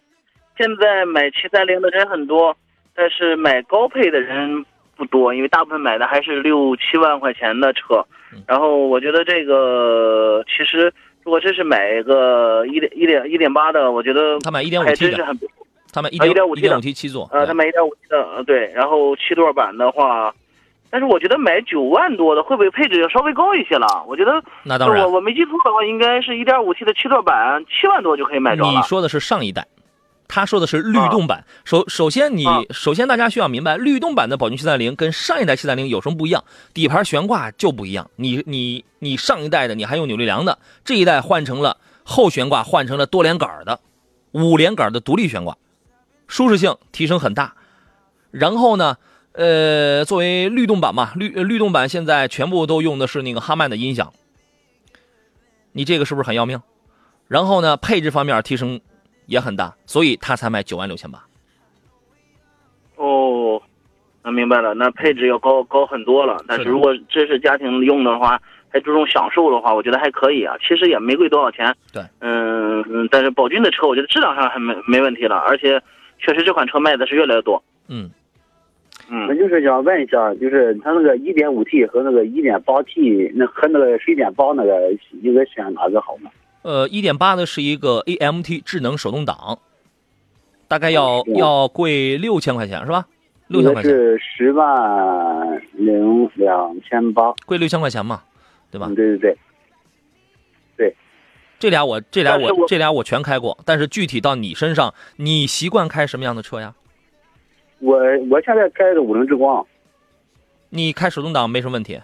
[0.57, 2.55] 现在买七三零的人很多，
[2.93, 4.65] 但是买高配的人
[4.95, 8.41] 不多，因为大部分买的还是六七万块钱的车嗯。
[8.47, 15.64] 然后我觉得这个其实如果真是买一个一点一点一点八的，我觉得他买一点五 T 的，真是很不错。
[15.95, 20.34] 他买一啊点 1.5T 一点五 T 七座，呃，他买一点五 T 的，呃对，然后七座版的话。
[20.91, 24.05] 但是我觉得买九万多的会不会配置要稍微高一些了？
[24.08, 28.69] 我觉得那当然我，我没记错的话，应该是一点五 T 的七座版，七万多就可以买着了。
[28.71, 29.67] 你说的是上一代，
[30.27, 31.43] 他说的是律动版。
[31.65, 36.41] 首首先你啊首先大家需要明白，律动版的宝骏七三零跟上一代七三零有什么不一样？
[36.73, 38.10] 底盘悬挂就不一样。
[38.15, 43.77] 你你你上一代的你还用扭力梁的，这一代换成了后悬挂，换成了多连杆的
[44.31, 45.58] 五连杆的独立悬挂，
[46.27, 47.53] 舒适性提升很大。
[48.31, 48.97] 然后呢，
[49.31, 54.11] 呃，作为律动版嘛，律呃律动版现在全部都用的是那个哈曼的音响，
[55.71, 56.61] 你这个是不是很要命？
[57.27, 58.81] 然后呢，配置方面提升
[59.25, 61.23] 也很大，所以它才卖九万六千八。
[62.97, 63.61] 哦，
[64.23, 66.43] 那明白了，那配置要高高很多了。
[66.47, 70.55] 但是如果这是家庭用的话，还注重享受的话，我觉得还可以啊。
[70.59, 71.75] 其实也没贵多少钱。
[71.93, 75.81] 对，嗯嗯，但是宝骏的车，我觉得质量上还没没问题了，而且
[76.19, 77.62] 确实这款车卖的是越来越多。
[77.88, 78.10] 嗯，
[79.10, 86.30] 嗯那，就是想问一下，就是它那个一点五 T 和那个一点八 T，那和那个十一点八那个，应该选哪个好呢？
[86.63, 89.60] 呃，一点八的是一个 AMT 智能手动挡，
[90.67, 93.06] 大概要、要贵六千块钱是吧？
[93.47, 98.23] 六千块钱，是十万零两千八，贵六千块钱嘛，
[98.71, 98.95] 对吧嗯，？
[98.95, 99.38] 对对对，
[101.57, 106.73] 这俩我这俩我我这俩我全开过，但是具体到你身上，你习惯开什么样的车呀？
[107.79, 107.97] 我
[108.29, 109.65] 我现在开的五菱之光，
[110.69, 112.01] 你开手动挡没什么问题。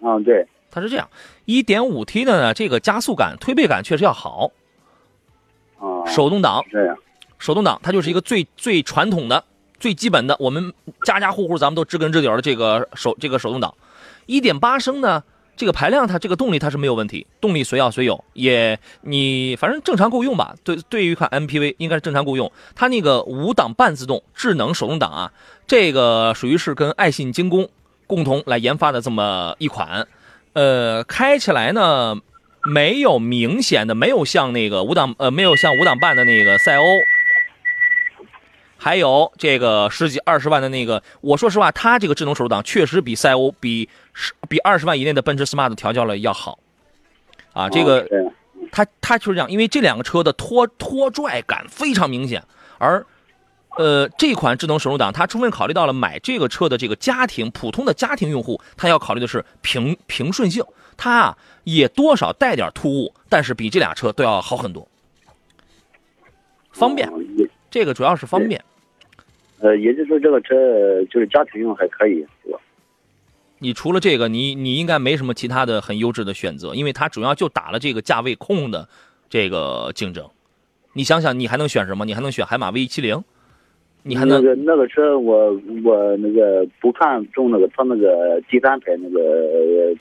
[0.00, 1.08] 嗯，对，它是这样，
[1.46, 4.52] 一点五 T 的呢，这个加速感、推背感确实要好。
[5.78, 6.96] 啊，手动挡，是这样，
[7.38, 9.42] 手动挡它就是一个最最传统的、
[9.80, 13.74] 最基本的，我们家家户户咱们都知根知底的这个手这个手动挡。
[14.26, 15.24] 一点八升呢，
[15.58, 20.54] 这个排量它这个动力它是没有问题，动力随要随有，也你反正正常够用吧。
[20.62, 22.50] 对，对于一款 MPV 应该是正常够用。
[22.76, 25.32] 它那个五档半自动智能手动挡啊，
[25.66, 27.68] 这个属于是跟爱信精工
[28.06, 30.06] 共同来研发的这么一款，
[30.52, 32.16] 呃，开起来呢
[32.62, 36.84] 没有明显的，没有像那个五档呃没有像五档半的那个赛欧。
[38.80, 43.88] 还有这个十几二十万的那个，我说实话，它这个智能手动挡确实比赛欧比
[44.20, 46.58] 十比二十万以内的奔驰 Smart 调教了要好，
[47.52, 48.04] 啊，这个
[48.72, 52.42] 它它就是这样，因为这两个车的拖拖拽感非常明显，
[52.78, 53.06] 而
[53.76, 60.64] 呃这款智能手动挡它充分考虑到了买这个车的这个家庭普通的家庭用户，他要考虑的是平平顺性，
[60.96, 64.88] 它啊也多少带点突兀，但是比这俩车都要好很多，
[66.72, 67.08] 方便，
[67.70, 68.60] 这个主要是方便。
[69.60, 70.56] 呃，也就是说这个车
[71.04, 72.58] 就是家庭用还可以，是吧？
[73.58, 78.88] 你除了这个，你你应该没什么其他的很优质的选择，因为它主要就打了这个价位控的
[79.28, 80.28] 这个竞争。
[80.92, 82.04] 你想想，你还能选什么？
[82.04, 83.22] 你还能选海马 V 七零，
[84.02, 85.52] 你还能那个那个车我
[85.84, 89.96] 我那个不看重那个它那个第三排那个呃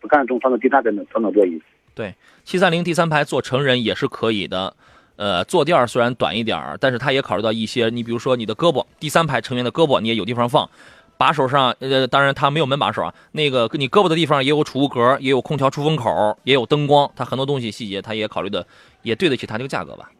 [0.00, 1.60] 不看重它那第三排那它那座椅。
[1.94, 4.74] 对七三零第三排坐成人也是可以的。
[5.16, 10.68] 呃，坐垫虽然短一点儿，但是它也考虑到一些，你比如说你的胳膊，第三排成员的胳膊你也有地方放，
[11.18, 18.66] 把手上，呃，当然它没有门把手啊，那个你胳膊的地方也有储物格，也有空调出风口，也有灯光，它很多东西细节它也考虑的，
[19.02, 20.10] 也对得起它这个价格吧。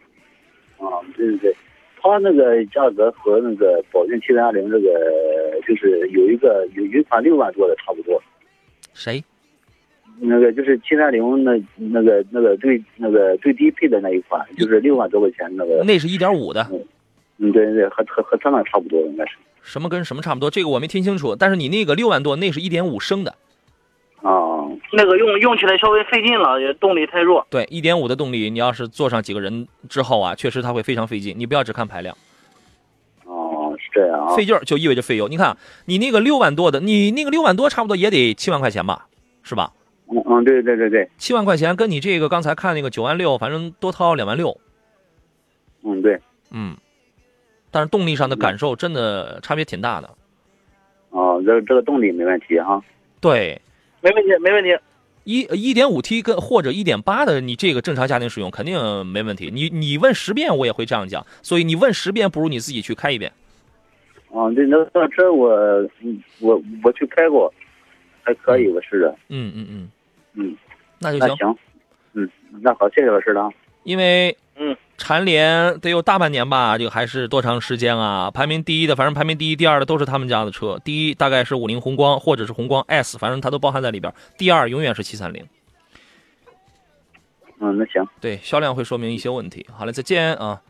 [0.79, 1.57] 啊，对对对，
[2.01, 4.89] 它那个价格和那个宝骏七三零这个
[5.67, 8.23] 就是有一个有有一款六万多的差不多，
[8.95, 9.23] 谁？
[10.19, 16.67] 那个就是七三零那那个那个最那个最低配的那一款，就是六万多块钱那个，那是一点五的，
[17.37, 19.33] 嗯对对，和和和它那差不多应该是
[19.67, 20.49] 什么跟什么差不多？
[20.49, 21.35] 这个我没听清楚。
[21.35, 23.35] 但是你那个六万多，那是一点五升的，
[24.23, 24.31] 啊，
[24.93, 27.45] 那个用用起来稍微费劲了，也动力太弱。
[27.51, 31.35] 对，一点五的动力，你要是坐上几个人之后啊，确实它会非常费劲。
[31.37, 32.17] 你不要只看排量，
[33.25, 35.27] 哦，是这样啊，费劲儿就意味着费油。
[35.27, 39.09] 你看，你那个六万多的，你那个六万多差不多也得七万块钱吧，
[39.43, 39.73] 是吧？
[40.09, 44.57] 嗯嗯，对对对对，七万块钱跟你这个刚才看那个九万六，反正多掏两万六，
[45.83, 46.21] 嗯对，
[46.53, 46.77] 嗯。
[47.77, 50.09] 但是动力上的感受真的差别挺大的。
[51.11, 52.83] 哦，这这个动力没问题哈。
[53.21, 53.61] 对，
[54.01, 54.75] 没问题，没问题。
[55.25, 59.51] 一一点五 T 跟或者一点八的，你这个正常家庭使用肯定没问题。
[59.53, 63.31] 你你问十遍我也会这样讲，所以你问十遍不如你自己去开一遍。
[64.33, 65.51] 啊，这那那车我
[66.01, 67.53] 嗯我我去开过，
[68.23, 69.15] 还可以，我试着。
[69.29, 69.91] 嗯嗯嗯
[70.33, 70.57] 嗯，
[70.99, 71.37] 那就行。
[71.37, 71.59] 行，
[72.15, 72.31] 嗯，
[72.63, 73.51] 那好，谢谢老师了啊。
[73.87, 78.31] 因为嗯，蝉联得有大半年吧，这个还是多长时间啊？
[78.31, 80.79] 排名第一的，反正排名第一、第二的都是他们家的车。
[80.85, 84.13] 第一大概是五菱宏光或者是宏光 S，反正它都包含在里边。
[84.37, 85.47] 第二永远是七三零。
[87.61, 88.05] 嗯，那行。
[88.21, 89.65] 对，销量会说明一些问题。
[89.73, 90.61] 好了，再见啊。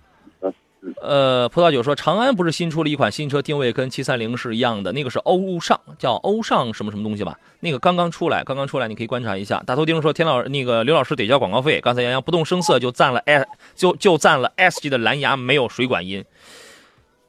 [0.82, 7.38] 嗯呃，葡萄酒说，长安不是新出了一款新车，定位跟七三零是一样的，那个是欧尚，叫欧尚什么什么东西吧？
[7.60, 9.60] 那个刚刚出来，刚刚出来，你可以观察一下。
[9.66, 11.80] 大头钉说，田老那个刘老师得交广告费。
[11.80, 16.24] 刚才杨洋不动声色就赞了 S，就就赞了 S 级的蓝牙没有水管音。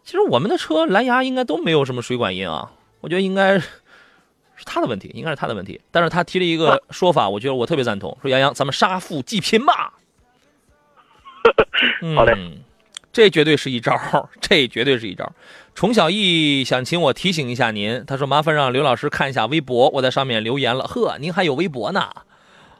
[0.04, 3.68] 其实我们的车蓝牙应该都没有什么水管音啊，我觉得应该是
[4.66, 5.82] 他的问题，应该是他的问题。
[5.90, 9.94] 但是他提了一个说法，我觉得我特别赞同，说杨洋，咱们杀富济贫吧。
[12.16, 12.58] 好嘞嗯，
[13.18, 13.98] 这绝对是一招，
[14.40, 15.34] 这绝对是一招儿。
[15.74, 20.84] 崇小艺想请我提醒一下您，他说麻烦让刘老师看一下微博，我在上面留言了。
[20.84, 22.12] 呵，您还有微博呢？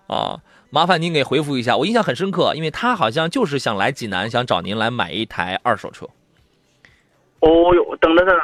[0.06, 6.06] 啊，麻烦您给回复一下，我印象很深刻，因为他好像就是想来济南，想找您来买一台二手车，
[7.40, 8.42] 哦哟，等着他呢。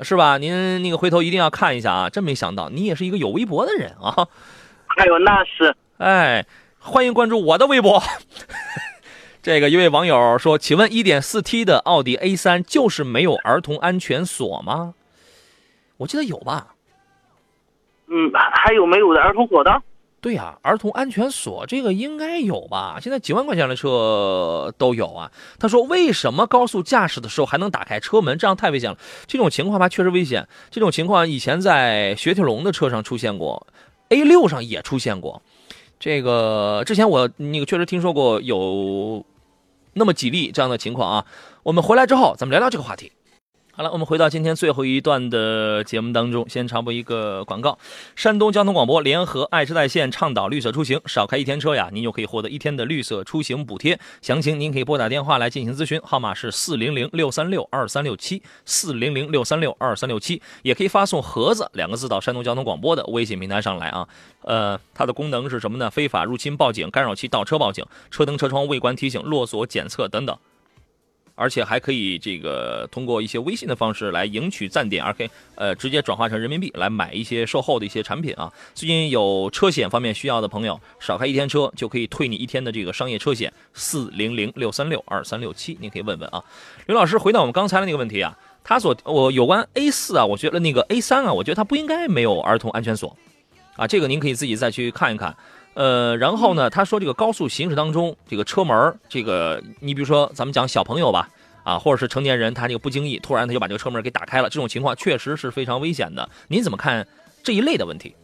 [0.00, 0.38] 是吧？
[0.38, 2.08] 您那个回头一定要看一下啊！
[2.08, 4.26] 真没想到你也是一个有微博的人啊！
[4.86, 6.46] 还有那是哎，
[6.78, 8.02] 欢迎关注我的微博。
[9.46, 14.92] 这个一位网友说：“请问 1.4T 的奥迪 A3 就是没有儿童安全锁吗？”
[15.98, 16.74] 我记得有吧？
[18.08, 19.80] 嗯，还还有没有的儿童锁的？
[20.20, 22.98] 对呀、儿童安全锁这个应该有吧？
[23.00, 25.30] 现在几万块钱的车都有啊。
[25.60, 28.36] 他说：“为什么高速驾驶的时候还能打开车门？
[28.36, 28.98] 这样太危险了。
[29.28, 30.48] 这种情况吧，确实危险。
[30.72, 33.64] 这种情况以前在雪铁龙的车上出现过
[34.08, 35.40] ，A 六上也出现过。
[36.00, 39.24] 这个之前我那个确实听说过有
[39.96, 41.26] 那么几例这样的情况啊。
[41.64, 43.10] 我们回来之后，咱们聊聊这个话题。
[43.76, 47.78] 好了，我们回到今天最后一段的节目当中，先插播一个广告。
[48.14, 54.00] 山东交通广播联合爱车在线倡导绿色出行，少开一天车呀，您就可以获得一天的绿色出行补贴。
[54.22, 64.08] 详情您可以拨打电话来进行咨询，号码是四零零六三六二三六七四零零六三六二三六七，也可以发送“盒子”两个字到山东交通广播的微信平台上来啊。
[64.40, 65.90] 呃，它的功能是什么呢？
[65.90, 70.34] 非法入侵报警、干扰器倒车报警、车灯车窗未关提醒、落锁检测等等。
[71.36, 78.52] 而且还可以这个通过一些微信的方式来赢取赞点，而可以呃直接转化成人民币来买一些售后的一些产品啊。
[78.74, 86.42] 最近有车险方面需要的朋友，少开一天车就可以退你一天的这个商业车险，四零零六三六二三六七，您可以问问啊。
[86.86, 93.14] 刘老师，回到我们刚才的那个问题啊，他所我有关 A 四啊，我觉得那个 A 三啊，我觉得它不应该没有儿童安全锁
[93.76, 95.36] 啊，这个您可以自己再去看一看。
[95.76, 101.28] 呃，然后呢，他说这个高速行驶当中，这个车门儿这个你比如说咱们讲小朋友吧，
[101.64, 106.26] 啊，或者是成年人，他这个不经意突然他就把这个车门给打开了，这种情况确实是非常危险的。
[106.48, 107.06] 您怎么看
[107.42, 108.16] 这一类的问题？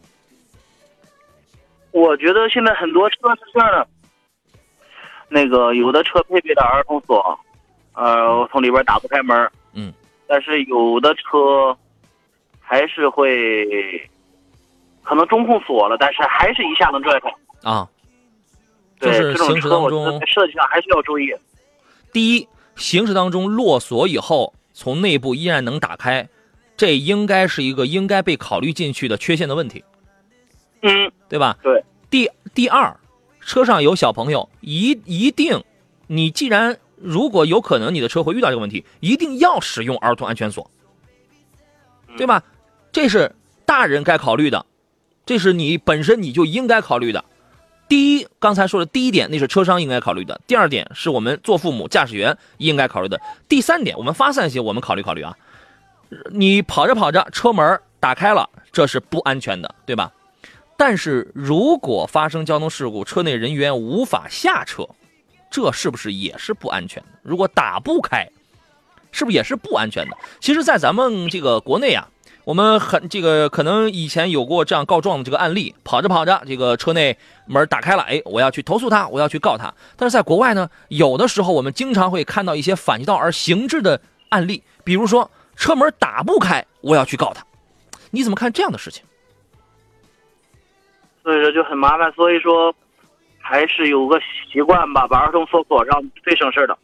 [1.91, 3.87] 我觉得现在很多车是这样的，
[5.29, 7.39] 那个有的车配备的儿童锁，
[7.93, 9.93] 呃，我从里边打不开门，嗯，
[10.25, 11.77] 但是有的车
[12.59, 14.09] 还是会，
[15.03, 17.31] 可能中控锁了，但是还是一下能拽开。
[17.63, 17.89] 啊，
[18.99, 21.33] 就是行驶当中设计上还是要注意。
[22.11, 26.29] 第一，行驶当中落锁以后，从内部依然能打开，
[26.77, 29.83] 这应该是一个应该被考虑进去的缺陷的问题，
[30.81, 31.57] 嗯，对吧？
[31.63, 31.83] 对。
[32.09, 32.95] 第第二，
[33.41, 35.63] 车上有小朋友，一一定，
[36.07, 40.69] 你既然如果有可能你的车会遇到这个问题，一定要使用儿童安全锁，
[42.17, 42.43] 对吧？
[42.91, 43.33] 这是
[43.65, 44.63] 大人该考虑的，
[45.25, 47.25] 这是你本身你就应该考虑的。
[47.93, 55.37] 第一，刚才说的第一点，那是车商应该考虑的；第二点，是我们做父母、驾驶员应该考虑的；第三点，我们发散些，我们考虑考虑啊。
[56.31, 60.11] 你跑着跑着，车门打开了，这是不安全的，对吧？
[60.75, 64.89] 但是如果发生交通事故，车内人员无法下车，
[65.51, 67.09] 这是不是也是不安全的？
[67.21, 68.27] 如果打不开，
[69.11, 70.17] 是不是也是不安全的？
[70.39, 72.09] 其实，在咱们这个国内啊，
[72.45, 79.73] 我们很这个可能以前有过这样告状的这个案例，跑着跑着，这个车内门打开了，哎，我要去投诉他，我要去告他。
[79.95, 87.45] 但是在国外呢，有的时候我们经常会看到一些反其道而行之的案例，比如说车门打不开，我要去告他。
[88.11, 89.03] 你怎么看这样的事情？
[91.23, 92.11] 所以说就很麻烦。
[92.11, 92.75] 所以说，
[93.39, 94.19] 还是有个
[94.51, 96.77] 习惯吧，把儿童锁锁上最省事的。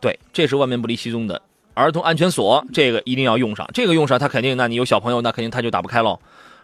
[0.00, 1.40] 对，这是万变不离其宗的。
[1.74, 6.18] 儿童安全锁这个一定要用上，这个用上，它肯定，那你有小朋友，那肯定他就打不开喽。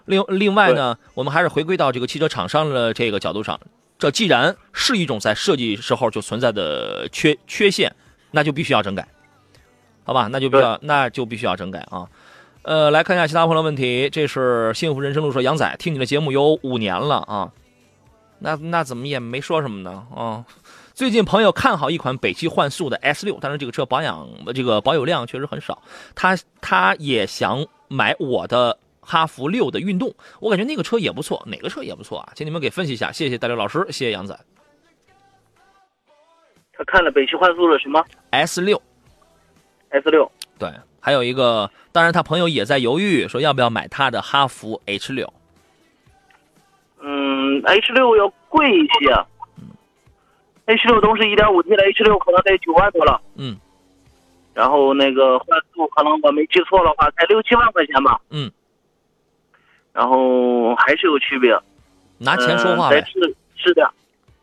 [0.04, 3.58] 另另外呢，我们还是回归到这个汽车厂商的这个角度上，
[3.98, 7.92] 这既然是一种在设计时候就存在的缺缺陷，
[8.30, 9.08] 那就必须要整改，
[10.04, 10.28] 好吧？
[10.30, 12.06] 那就必要那就必须要整改啊。
[12.62, 17.50] 呃，来看一下其他朋友问题，这是幸福人生路说杨仔听你的节目有五年了啊，
[18.40, 20.44] 那那怎么也没说什么呢啊？
[20.96, 25.82] 最近朋友看好一款北汽幻速的 S 六，但是这个车保养这个保有量确实很少，
[26.14, 34.34] 他他也想买我的哈弗六的运动，我感觉那个车也不错，哪个车也不错啊，请你们给分析一下，谢谢大刘老师，谢谢杨仔。
[36.72, 38.80] 他看了北汽幻速的什么 S 六
[39.90, 40.32] ？S 六。
[40.58, 45.30] 对，还有一个，当然他朋友也在犹豫，说要不要买他的哈弗 H 六。
[47.02, 49.14] 嗯，H 六要贵一些。
[50.66, 53.20] H 六都是一点五 T 的，H 六可能得九万多了。
[53.36, 53.56] 嗯。
[54.52, 58.20] 然后那个换速可能我没记错的话，才六七万块钱吧。
[58.30, 58.50] 嗯。
[59.92, 61.58] 然后还是有区别。
[62.18, 63.00] 拿钱说话呗。
[63.00, 63.92] 在质质量、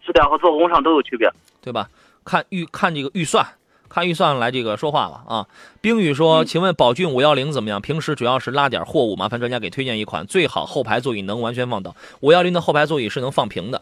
[0.06, 1.30] 质量和做工上都有区别，
[1.62, 1.90] 对吧？
[2.24, 3.46] 看预看这个预算，
[3.90, 5.48] 看预算来这个说话吧啊。
[5.82, 7.82] 冰雨说：“请问宝骏五幺零怎么样？
[7.82, 11.96] 平时主要是拉点货物，麻烦专家给推荐一款，最好后排座椅能完全放倒。
[12.22, 13.82] 五幺零的后排座椅是能放平的。”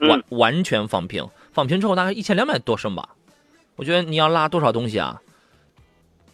[0.00, 3.10] 完完全放平，放平之后大概一千两百多升吧。
[3.76, 5.20] 我觉得你要拉多少东西啊？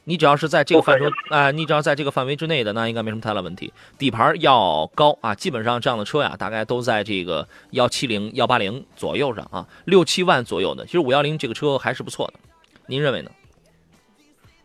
[0.05, 3.73] 你只要是在这个范畴，啊，你只要在这个范围之内的，那应该没什么太大问题。
[3.99, 10.85] 底盘要高啊，基本上这样的车呀，大概都在这个幺七零、幺八零左右上啊，六七万左右的。
[10.87, 12.41] 其实五幺零这个车还是不错的，
[12.87, 13.31] 您认为呢？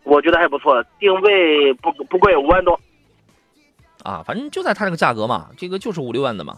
[0.04, 2.80] 我觉得还不错，定位不不贵，五万多。
[4.02, 6.58] 啊，反正就在它这个价格嘛，这个就是五六万的嘛。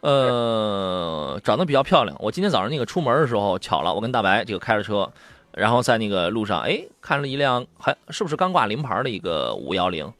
[0.00, 2.16] 呃，长得比较漂亮。
[2.20, 5.10] 我今天早上那个出门的时候，巧了，我跟大白这个开着车，
[5.52, 10.12] 然后在那个路上，哎，看了一辆还是不是刚挂临牌的一个五幺零，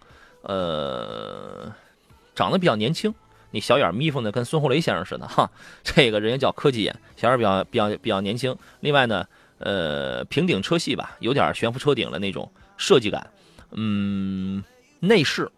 [0.42, 1.72] 呃，
[2.34, 3.14] 长得比较年轻，
[3.52, 5.48] 那小眼眯缝的跟孙红雷先生似的哈。
[5.84, 8.56] 这个人家叫科技眼，小眼比较比较比较年轻。
[8.80, 9.24] 另外呢，
[9.58, 13.24] 呃，平顶车系吧，有点悬浮车顶的那种设计感。
[13.70, 14.64] 嗯，
[14.98, 15.48] 内饰。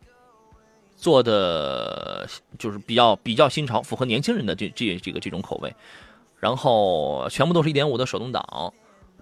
[1.01, 2.29] 做的
[2.59, 5.75] 就是比较比较新潮，符合年轻人的这这这个这种口味，
[6.39, 8.73] 然后全部都是一点五的手动挡，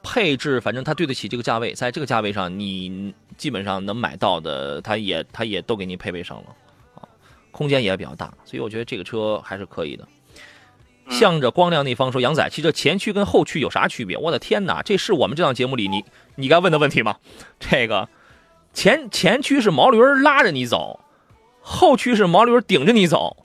[0.02, 6.56] 配置反正它对得起这个价位，在这个价位上你基本上能买到的，它也它也都给你配备上了，
[6.96, 7.06] 啊，
[7.52, 10.06] 空间也比较大，所以我觉得这个车还是可以的。
[11.10, 14.18] 向着光亮那方说，杨仔，汽车前驱跟后驱有啥区别？
[14.18, 16.04] 我的天哪，这是我们这档节目里你
[16.34, 17.16] 你该问的问题吗？
[17.58, 18.08] 这个
[18.74, 21.00] 前前驱是毛驴拉着你走。
[21.70, 23.36] 后驱是毛驴顶着你走，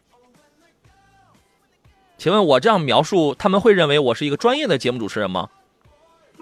[2.18, 5.50] 请问我这样描述，他们会认为我是一个专业的节目主持人吗？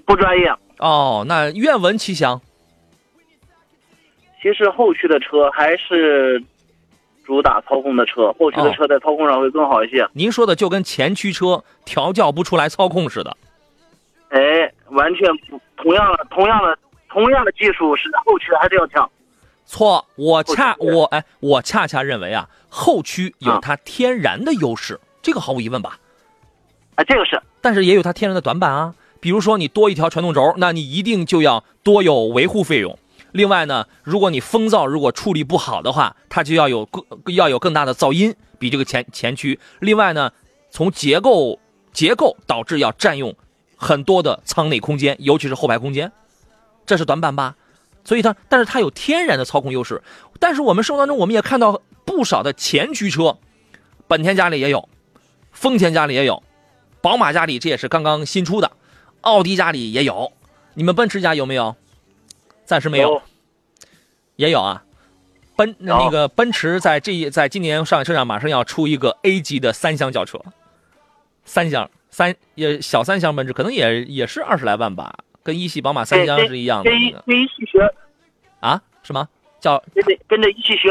[0.06, 2.40] 不专业哦，那愿闻其详。
[4.40, 6.42] 其实后驱的车还是
[7.26, 10.08] 主打操控的车，后驱的车在操控上会更好一些。
[10.14, 13.36] 您说的就跟前驱车调教不出来操控似的。
[14.30, 16.78] 哎，完全不同样的，同样的，
[17.10, 19.10] 同样的技术是后驱还是要强。
[19.66, 25.98] 错，我恰我哎，我恰恰认为啊，后驱有它天然的优势，这个毫无疑问吧？
[26.96, 28.96] 啊，这个是，但是也有它天然的短板啊。
[29.20, 32.98] 比如说你多一条传动轴，那你一定就要多有维护费用。
[33.32, 39.60] 另外呢，如果你风噪如果处理不好的话，它就要有更要有更大的噪音，比这个前前驱。
[39.80, 40.32] 另外呢，
[40.70, 41.60] 从结构
[41.94, 43.34] 结构导致要占用
[43.78, 46.12] 很多的舱内空间，尤其是后排空间，
[46.86, 47.56] 这是短板吧？
[48.04, 50.02] 所以它，但是它有天然的操控优势。
[50.40, 53.38] 但是我们生活当中，我们也看到不少的前驱车，
[54.08, 54.90] 本田家里也有，
[55.52, 56.42] 丰田家里也有，
[57.02, 58.72] 宝马家里这也是刚刚新出的，
[59.22, 60.34] 奥迪家里也有。
[60.74, 61.76] 你们奔驰家有没有？
[62.66, 63.22] 暂时没有。
[64.38, 64.84] 也有啊，
[65.56, 70.40] 奔那个奔驰在这在今年上海车展马上要出一个 A 级的三厢轿车，
[71.46, 75.14] 三厢三也小三厢奔驰可能也也是二十来万吧。
[75.44, 77.94] 跟一系宝马三厢是一样的，跟一跟一系学
[78.60, 78.82] 啊？
[79.04, 79.28] 什么
[79.60, 80.90] 叫跟着跟着一系学？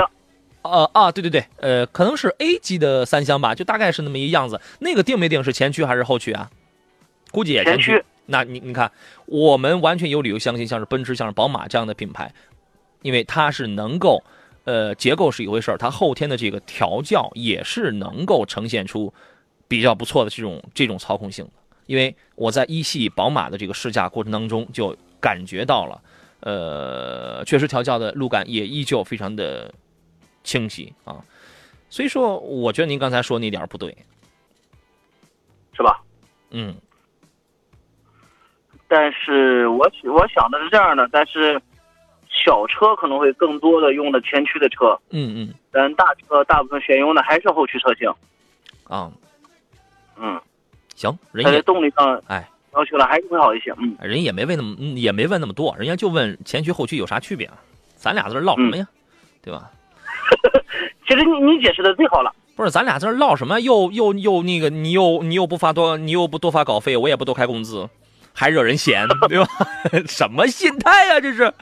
[0.63, 4.61] 呃啊，对对对，呃，可能是 A 级的三厢吧，就大概是那么一样子。
[4.81, 6.51] 那个定没定是前驱还是后驱啊？
[7.31, 8.05] 估计也前驱。
[8.27, 8.93] 那你你看，
[9.27, 12.33] 我们完全有理由相信，像是奔驰、像是宝马这样的品牌，
[13.03, 14.23] 因为它是能够，
[14.65, 19.13] 呃，结构是一回事儿，它后天的这个调教也是能够呈现出
[19.67, 21.51] 比较不错的这种这种操控性的。
[21.87, 26.03] 因为我在一系宝马的这个试驾过程当中，就感觉到了，
[26.41, 29.73] 呃，确实调教的路感也依旧非常的
[30.43, 31.25] 清晰啊，
[31.89, 33.97] 所以说，我觉得您刚才说那点不对，
[35.73, 36.01] 是吧？
[36.51, 36.75] 嗯，
[38.89, 41.61] 但是我我想的是这样的，但是
[42.29, 48.09] 小车可能会更多的用的前驱的车，嗯嗯但大车大部分选用的还是后驱车型。
[48.85, 49.13] 啊，
[50.17, 50.41] 嗯，
[51.01, 53.73] 行，人也动力上哎，要求了还是会好一些。
[53.79, 57.55] 嗯，人也没问那么嗯也没问那么多，人家就问前驱后驱有啥区别啊？
[57.97, 58.87] 咱俩在这唠什么呀？
[59.43, 59.71] 对吧？
[61.09, 62.31] 其实你你解释的最好了。
[62.55, 63.59] 不是，咱俩在这唠什么？
[63.61, 67.89] 又又又那个，你又你又不发多，你又不多发稿费，我也不多开工资，
[68.33, 69.47] 还惹人嫌， 对吧？
[70.07, 71.53] 什么心态呀、这是？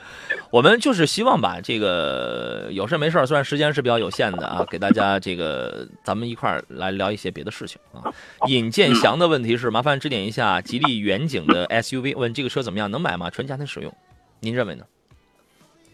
[0.51, 8.11] 我们就是希望吧这个有事没事，虽然时间是比较有限的啊，给大家这个咱们一块儿来聊一些别的事情啊。
[8.47, 13.29] 尹建祥的问题是，麻烦指点一下吉利远景的 SUV，问这个车怎么样，能买吗？
[13.29, 13.93] 纯家庭使用，
[14.41, 14.85] 您认为呢？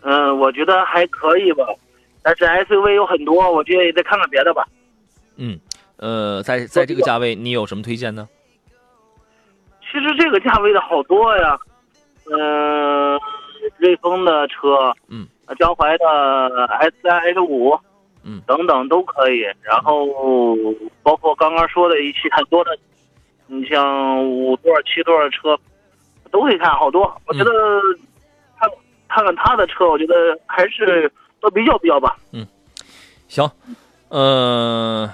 [0.03, 1.65] 嗯，我觉得还可以吧，
[2.23, 4.65] 但是 SUV 有很多，我觉得也得看看别的吧。
[5.37, 5.59] 嗯，
[5.97, 8.29] 呃，在在这个价位，你有什么推荐呢？
[9.95, 11.57] 其实这个价位的好多呀，
[12.29, 13.17] 嗯、
[13.79, 15.25] 瑞风的车，嗯，
[15.57, 17.79] 江淮的 S 三 S 五，
[18.25, 19.43] 嗯等等都可以。
[19.63, 20.05] 然后
[21.05, 22.77] 包括刚刚说的一些很多的，
[23.47, 25.57] 你像五座、七座的车，
[26.33, 27.03] 都可以看好多。
[27.27, 27.53] 我觉得
[28.59, 28.69] 看
[29.09, 31.09] 看看他的车，我觉得还是
[31.41, 32.17] 都比较比较吧。
[32.33, 32.45] 嗯
[33.29, 33.49] 行，
[34.09, 35.09] 呃，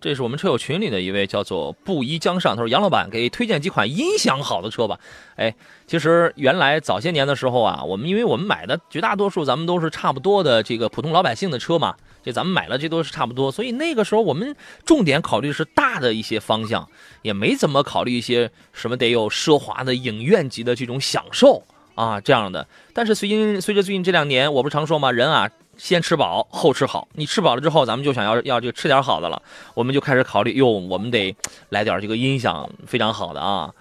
[0.00, 4.98] 这是我们车友群里的一位叫做布衣江上，他说杨老板给推荐几款音响好的车吧。
[5.34, 5.52] 哎，
[5.88, 16.88] 其实原来早些年的时候啊，我们因为我们买的绝大多数咱们都是差不多的这个普通老百姓的车嘛，这咱们买了这都是差不多，所以那个时候我们重点考虑是大的一些方向，
[17.22, 21.64] 也没怎么考虑一些什么得有奢华的影院级的这种享受
[21.96, 22.64] 啊这样的。
[22.92, 27.08] 但是随近随着最近这两年，我不是常说嘛，人啊先吃饱后吃好。
[27.14, 29.40] 你吃饱了之后，咱们就想要要这个吃点好的了，
[29.72, 31.34] 我们就开始考虑，哟，我们得
[31.70, 33.72] 来点这个音响非常好的啊。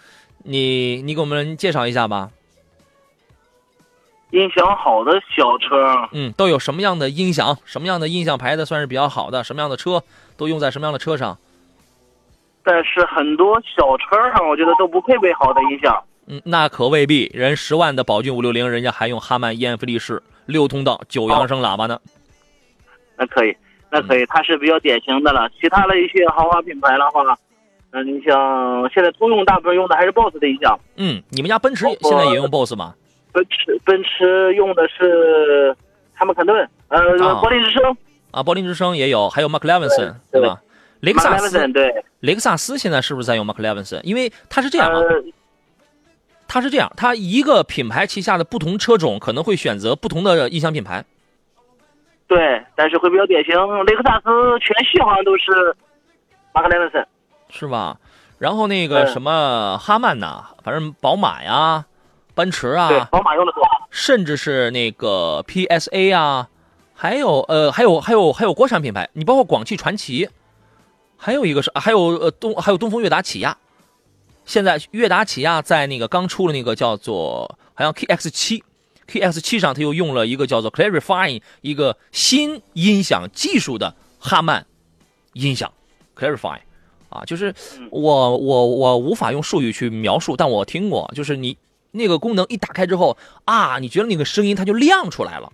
[0.43, 2.29] 你你给我们介绍一下吧。
[4.31, 7.57] 音响好的小车，嗯，都有什么样的音响？
[7.65, 9.43] 什么样的音响牌子算是比较好的？
[9.43, 10.03] 什么样的车
[10.35, 11.37] 都用在什么样的车上？
[12.61, 16.03] 但是很多小车上我觉得都不配备好的音响。
[16.25, 17.31] 嗯，那可未必。
[17.33, 21.99] 人十万的宝骏五六零，人家还用哈曼燕菲利士六通道九扬声喇叭呢。
[23.15, 23.55] 那可以，
[23.91, 25.49] 那可以，它是比较典型的了。
[25.61, 27.37] 其他的一些豪华品牌的话，
[27.91, 32.93] 嗯、你像现在通用大部分用的还是 BOSS 的音响，嗯，你们家奔驰现在也用 BOSS 吗？
[33.31, 35.75] 奔驰奔驰用的是
[36.13, 37.97] 哈曼坎顿，呃，啊柏林之声，
[38.31, 40.61] 啊，柏林之声也有，还有 McLarenson 对对吧？
[41.01, 44.01] 雷克萨斯，对，雷克萨斯现在是不是在用 McLarenson？
[44.03, 45.23] 因为它是这样啊，呃，
[46.47, 51.03] 它是这样，它一个品牌旗下的不同车种可能会选择不同的音响品牌。
[52.27, 53.53] 对，但是会比较典型。
[53.85, 54.25] 雷克萨斯
[54.59, 55.75] 全系好像都是
[56.53, 57.05] 马克莱文森，
[57.49, 57.97] 是吧？
[58.37, 61.85] 然后那个嗯什么哈曼呐，反正宝马呀、
[62.35, 63.63] 奔驰对啊，，宝马用的多。
[63.89, 66.49] 甚至是那个 PSA 啊，
[66.93, 70.29] 还有呃，还有还有还有国产品牌，你包括广汽传祺，
[71.17, 73.57] 还有一个是还有呃东还有东风悦达起亚。
[74.47, 78.63] 现在悦达起亚在那个刚出了那个叫做好像 KX 七
[79.07, 84.65] ，KX 七上它又用了一个叫做 Clarify 一个新音响技术的哈曼
[85.33, 85.71] 音响
[86.15, 86.59] Clarify
[87.09, 87.53] 啊，就是
[87.91, 91.57] 我我我无法用术语去描述，但我听过，就是你
[91.91, 95.51] 那个功能一打开之后啊，你觉得那个声音它就亮出来了，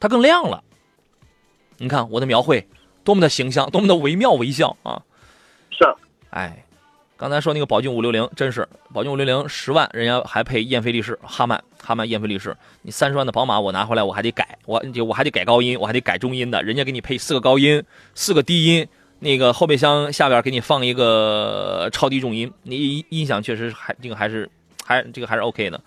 [0.00, 0.62] 它更亮了。
[1.78, 2.66] 你看我的描绘
[3.04, 5.02] 多么的形象，多么的惟妙惟肖啊！
[5.70, 5.84] 是，
[6.30, 6.64] 哎，
[7.18, 17.82] 刚才说那个宝骏五六零，真是宝骏五六零十万，人家还配燕飞利仕哈曼哈曼燕飞利仕，你三十万的宝马我拿回来我还得改，我就我还得改高音，我还得改中音的，人家给你配四个高音，
[18.14, 18.86] 四个低音，
[19.18, 24.48] 那个后备箱下边给你放一个超低重音，你音音响确实还这个还是
[24.84, 25.80] 还这个还是 OK 的。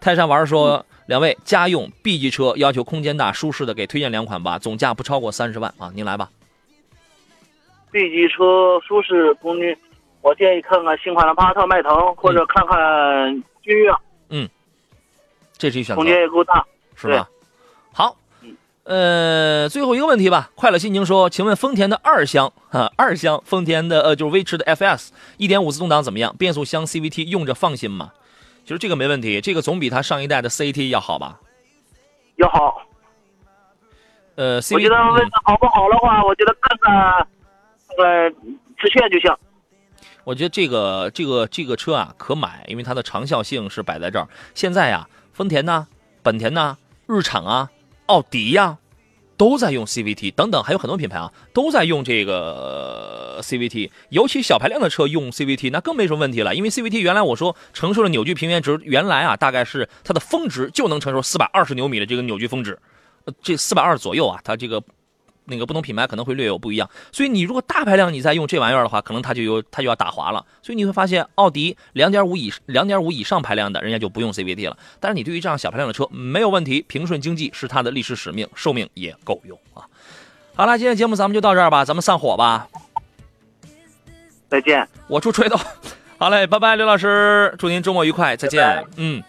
[0.00, 6.30] 泰山玩说，两位家用 B 级车要求空间大舒适的，给推荐两款吧，总价不超过三十万啊，您来吧。
[7.90, 9.76] B 级车舒适空间，
[10.20, 13.92] 我建议看看新款的帕萨特、迈腾，或者看看君越，
[14.30, 14.48] 嗯
[15.56, 16.04] 这是一选择空。
[16.06, 16.64] 间也够大。
[17.00, 17.28] 是吧？
[17.92, 18.16] 好，
[18.82, 20.50] 呃，最后一个问题吧。
[20.56, 26.34] 快乐心情说，请问丰田的二厢啊，二厢丰田的呃就是威驰的 FS 1.5自动挡怎么样？
[26.36, 28.12] 变速箱 CVT 用着放心吗？
[28.64, 31.38] 其实这个没问题，这个总比它上一代的 CT 要好吧？
[32.34, 32.82] 要好，
[34.34, 37.26] 呃我觉得问的好不好的话，我觉得看看
[37.96, 38.30] 那个
[38.76, 39.32] 致炫就行。
[40.28, 44.28] 我觉得这个这个这个车啊可买，因为它的长效性是摆在这儿。
[44.54, 45.86] 现在呀、丰田呐、
[46.22, 46.76] 本田呐、
[47.06, 47.70] 日产啊、
[48.04, 48.76] 奥迪呀、
[49.38, 62.78] 都在用 CVT 等等，还有很多品牌啊都在用这个 CVT，尤其小排量的车用 CVT 那更没什么问题了，因为 CVT 原来我说承受的扭矩平原值原来啊大概是它的峰值就能承受四百二十牛米的这个扭矩峰值，
[63.40, 64.82] 这四百二左右啊，它这个。
[65.48, 70.44] 那个不同品牌可能会略有不一样，所以你如果大排量你再用这玩意儿的话，可能它就有它就要打滑了。
[70.62, 74.76] 所以你会发现，奥迪两点五以两点五以上排量的，人家就不用 CVT 了。
[75.00, 79.82] 但是你对于这样小排量的车没有问题，平顺经济是它的历史使命，寿命也够用啊。
[80.54, 82.68] 好了，今天节目咱们就到这儿吧，咱们散伙吧。
[84.48, 84.86] 再见。
[85.08, 85.58] 我出锤头。
[86.18, 88.84] 好嘞，拜拜，刘老师，祝您周末愉快，再见。
[88.96, 89.22] 嗯，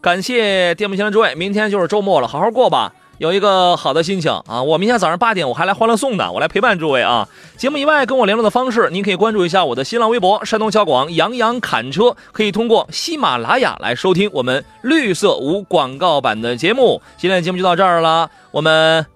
[0.00, 2.92] 感谢电幕前的诸位，明天就是周末了，好好过吧。
[3.22, 4.60] 有一个好的心情啊！
[4.60, 7.28] 我明天早上八点我还来欢乐颂呢，我来陪伴诸位啊。
[7.56, 17.00] 节目以外跟我联络的方式，您可以关注一下我的新浪微博“山东小广杨洋侃车”，可以通过喜马拉雅来收听我们绿色无广告版的节目。
[17.16, 19.06] 今天的节目就到这儿了，我们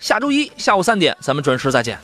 [0.00, 1.96] 下周一下午三点咱们准时再见。